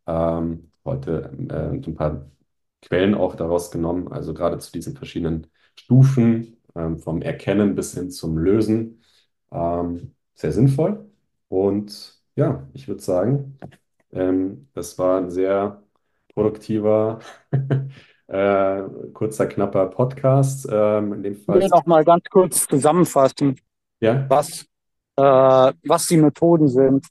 [0.06, 2.30] Ähm, heute äh, ein paar
[2.82, 5.46] Quellen auch daraus genommen, also gerade zu diesen verschiedenen
[5.78, 9.02] Stufen, ähm, vom Erkennen bis hin zum Lösen.
[9.52, 11.10] Ähm, sehr sinnvoll.
[11.48, 13.58] Und ja, ich würde sagen,
[14.12, 15.82] ähm, das war ein sehr
[16.34, 17.20] produktiver,
[18.28, 18.82] äh,
[19.14, 20.66] kurzer, knapper Podcast.
[20.70, 21.60] Ähm, in dem Ich Fall.
[21.60, 23.60] will noch mal ganz kurz zusammenfassen,
[24.00, 24.66] Ja, was,
[25.16, 27.06] äh, was die Methoden sind,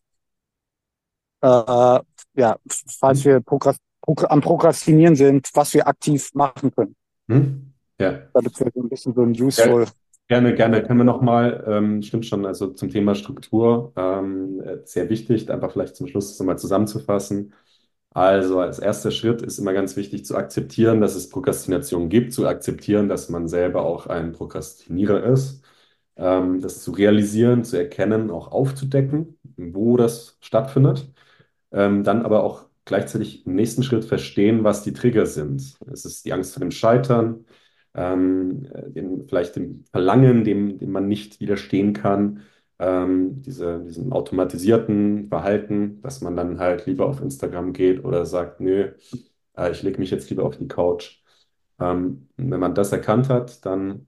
[1.42, 2.00] äh,
[2.36, 2.58] ja,
[3.00, 3.76] falls wir Progr
[4.30, 6.95] am Prokrastinieren sind, was wir aktiv machen können.
[7.28, 7.74] hm?
[7.99, 8.20] Ja.
[8.34, 9.86] Damit wir so ein bisschen so ein Ja, useful.
[10.28, 10.84] Gerne, gerne.
[10.84, 15.72] Können wir nochmal, ähm, stimmt schon, also zum Thema Struktur, ähm, äh, sehr wichtig, einfach
[15.72, 17.53] vielleicht zum Schluss das nochmal zusammenzufassen.
[18.12, 22.47] Also als erster Schritt ist immer ganz wichtig zu akzeptieren, dass es Prokrastination gibt, zu
[22.47, 25.64] akzeptieren, dass man selber auch ein Prokrastinierer ist,
[26.18, 31.12] ähm, das zu realisieren, zu erkennen, auch aufzudecken, wo das stattfindet.
[31.72, 35.78] Ähm, dann aber auch gleichzeitig im nächsten Schritt verstehen, was die Trigger sind.
[35.92, 37.46] Es ist die Angst vor dem Scheitern,
[37.96, 42.42] ähm, den, vielleicht dem Verlangen, dem, dem man nicht widerstehen kann,
[42.80, 48.60] ähm, diese, diesem automatisierten Verhalten, dass man dann halt lieber auf Instagram geht oder sagt,
[48.60, 48.92] nö,
[49.58, 51.22] äh, ich lege mich jetzt lieber auf die Couch.
[51.80, 54.08] Ähm, wenn man das erkannt hat, dann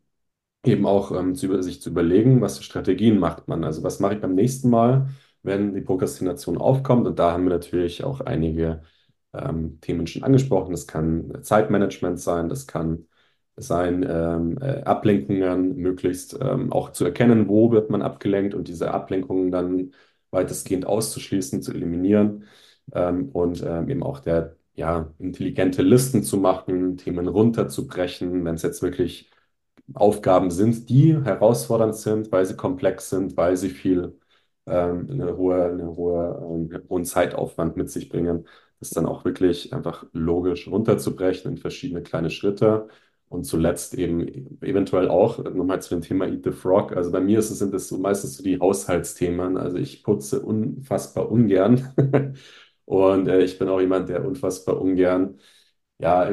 [0.65, 3.63] eben auch ähm, zu, sich zu überlegen, was für Strategien macht man.
[3.63, 5.09] Also was mache ich beim nächsten Mal,
[5.43, 7.07] wenn die Prokrastination aufkommt?
[7.07, 8.83] Und da haben wir natürlich auch einige
[9.33, 10.71] ähm, Themen schon angesprochen.
[10.71, 13.07] Das kann Zeitmanagement sein, das kann
[13.57, 18.91] sein, ähm, äh, Ablenkungen möglichst ähm, auch zu erkennen, wo wird man abgelenkt und diese
[18.93, 19.93] Ablenkungen dann
[20.31, 22.45] weitestgehend auszuschließen, zu eliminieren
[22.93, 28.61] ähm, und ähm, eben auch der ja, intelligente Listen zu machen, Themen runterzubrechen, wenn es
[28.63, 29.29] jetzt wirklich
[29.93, 34.19] Aufgaben sind, die herausfordernd sind, weil sie komplex sind, weil sie viel
[34.67, 38.47] ähm, eine hohe, eine hohe, einen hohen Zeitaufwand mit sich bringen,
[38.79, 42.87] das dann auch wirklich einfach logisch runterzubrechen in verschiedene kleine Schritte.
[43.29, 46.91] Und zuletzt eben eventuell auch nochmal zu dem Thema Eat the Frog.
[46.97, 49.55] Also bei mir ist es, sind es so meistens so die Haushaltsthemen.
[49.57, 51.93] Also ich putze unfassbar ungern.
[52.85, 55.39] Und äh, ich bin auch jemand, der unfassbar ungern,
[55.99, 56.29] ja,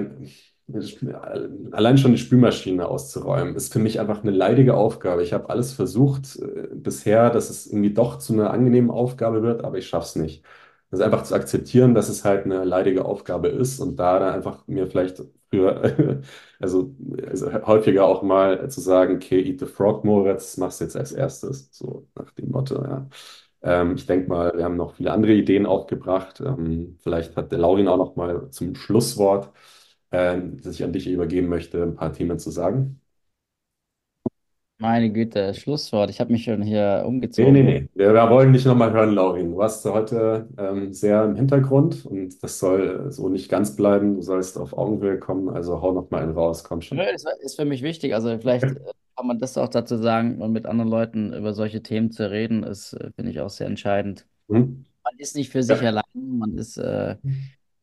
[1.73, 5.23] allein schon die Spülmaschine auszuräumen, ist für mich einfach eine leidige Aufgabe.
[5.23, 9.65] Ich habe alles versucht äh, bisher, dass es irgendwie doch zu einer angenehmen Aufgabe wird,
[9.65, 10.45] aber ich schaffe es nicht.
[10.91, 14.67] Das einfach zu akzeptieren, dass es halt eine leidige Aufgabe ist und da dann einfach
[14.67, 16.23] mir vielleicht früher,
[16.61, 16.95] also,
[17.27, 21.69] also häufiger auch mal zu sagen, okay, eat the frog, Moritz, machst jetzt als erstes,
[21.73, 23.09] so nach dem Motto, ja.
[23.63, 26.41] Ähm, ich denke mal, wir haben noch viele andere Ideen aufgebracht.
[26.41, 29.51] Ähm, vielleicht hat der Laurin auch noch mal zum Schlusswort,
[30.13, 33.01] ähm, das ich an dich übergeben möchte, ein paar Themen zu sagen.
[34.79, 36.11] Meine Güte, Schlusswort.
[36.11, 37.05] Ich habe mich schon hier
[37.37, 37.53] Nee, umgezogen.
[37.53, 37.89] nee, nee.
[37.95, 39.53] Wir, wir wollen dich nochmal hören, Laurin.
[39.53, 44.17] Du warst heute ähm, sehr im Hintergrund und das soll so nicht ganz bleiben.
[44.17, 47.07] Du sollst auf Augenhöhe kommen, also hau nochmal einen raus, komm Nö, schon.
[47.13, 48.15] Das ist für mich wichtig.
[48.15, 48.81] Also vielleicht äh,
[49.17, 52.63] kann man das auch dazu sagen und mit anderen Leuten über solche Themen zu reden,
[52.63, 54.27] ist, äh, finde ich auch sehr entscheidend.
[54.49, 54.85] Hm?
[55.05, 55.87] Man ist nicht für sich Ja.
[55.87, 57.17] allein, man ist äh,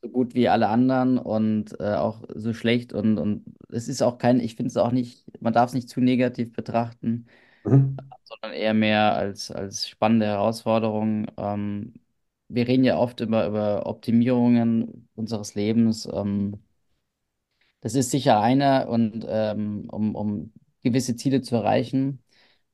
[0.06, 4.18] so gut wie alle anderen und äh, auch so schlecht und, und es ist auch
[4.18, 7.28] kein, ich finde es auch nicht, man darf es nicht zu negativ betrachten,
[7.66, 8.06] Mhm.
[8.24, 11.28] sondern eher mehr als, als spannende Herausforderung.
[11.38, 11.94] Ähm,
[12.48, 16.08] wir reden ja oft über, über Optimierungen unseres Lebens.
[16.12, 16.60] Ähm,
[17.82, 20.54] das ist sicher eine und ähm, um, um
[20.84, 22.24] gewisse Ziele zu erreichen.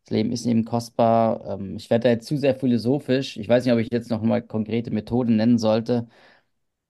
[0.06, 1.46] Das Leben ist eben kostbar.
[1.60, 3.38] Ähm, ich werde da jetzt zu sehr philosophisch.
[3.38, 6.08] Ich weiß nicht, ob ich jetzt noch mal konkrete Methoden nennen sollte.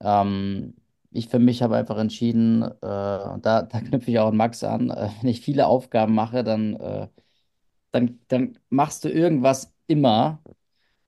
[0.04, 0.76] Ähm,
[1.12, 4.64] ich für mich habe einfach entschieden, äh, und da, da knüpfe ich auch an Max
[4.64, 7.08] an, äh, wenn ich viele Aufgaben mache, dann, äh,
[7.91, 10.41] dann, dann machst du irgendwas immer,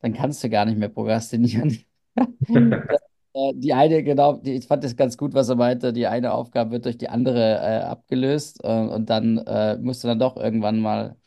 [0.02, 1.80] dann kannst du gar nicht mehr prokrastinieren.
[3.36, 5.94] Äh, Die eine, genau, die, ich fand das ganz gut, was er meinte.
[5.94, 9.36] Die eine Aufgabe wird durch die andere äh, abgelöst äh, und dann
[9.84, 11.18] musst du dann doch irgendwann mal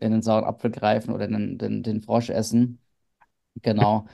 [0.00, 2.80] in den sauren Apfel greifen oder den, den, den Frosch essen.
[3.62, 4.06] Genau.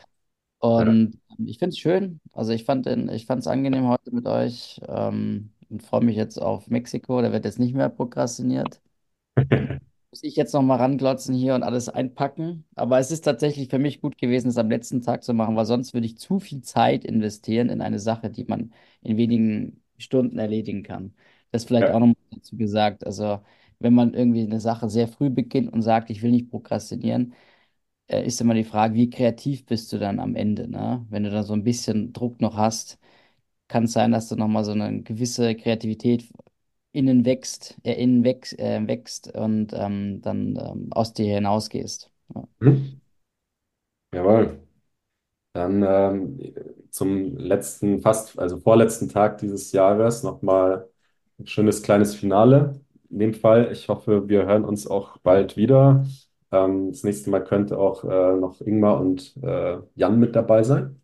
[0.59, 2.21] Und ich finde es schön.
[2.33, 6.17] Also ich fand den, ich fand es angenehm heute mit euch ähm, und freue mich
[6.17, 7.21] jetzt auf Mexiko.
[7.23, 8.81] Da wird jetzt nicht mehr prokrastiniert.
[10.11, 12.65] Muss ich jetzt noch mal ranglotzen hier und alles einpacken.
[12.75, 15.67] Aber es ist tatsächlich für mich gut gewesen, es am letzten Tag zu machen, weil
[15.67, 18.73] sonst würde ich zu viel Zeit investieren in eine Sache, die man
[19.03, 21.15] in wenigen Stunden erledigen kann.
[21.51, 22.01] Das vielleicht auch Ja.
[22.01, 23.05] noch mal dazu gesagt.
[23.07, 23.41] Also
[23.79, 27.35] wenn man irgendwie eine Sache sehr früh beginnt und sagt, ich will nicht prokrastinieren,
[28.09, 31.07] äh, ist immer die Frage, wie kreativ bist du dann am Ende, ne?
[31.11, 32.99] Wenn du da so ein bisschen Druck noch hast,
[33.69, 36.27] kann es sein, dass du nochmal so eine gewisse Kreativität
[36.93, 42.11] innen wächst, äh, innen wächst, äh, wächst und ähm, dann ähm, aus dir hinausgehst.
[42.35, 42.45] Ja.
[42.61, 43.01] Mhm.
[44.13, 44.61] Jawohl.
[45.53, 46.41] Dann ähm,
[46.91, 50.89] zum letzten, fast, also vorletzten Tag dieses Jahres nochmal
[51.39, 52.81] ein schönes kleines Finale.
[53.11, 56.07] In dem Fall, ich hoffe, wir hören uns auch bald wieder.
[56.53, 61.01] Ähm, das nächste Mal könnte auch äh, noch Ingmar und äh, Jan mit dabei sein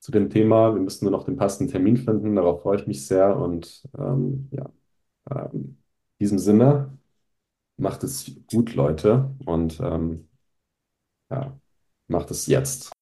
[0.00, 0.74] zu dem Thema.
[0.74, 2.36] Wir müssen nur noch den passenden Termin finden.
[2.36, 3.36] Darauf freue ich mich sehr.
[3.36, 4.70] Und ähm, ja,
[5.30, 5.78] ähm, in
[6.20, 6.98] diesem Sinne,
[7.78, 9.34] macht es gut, Leute.
[9.46, 10.28] Und ähm,
[11.30, 11.58] ja,
[12.08, 12.93] macht es jetzt.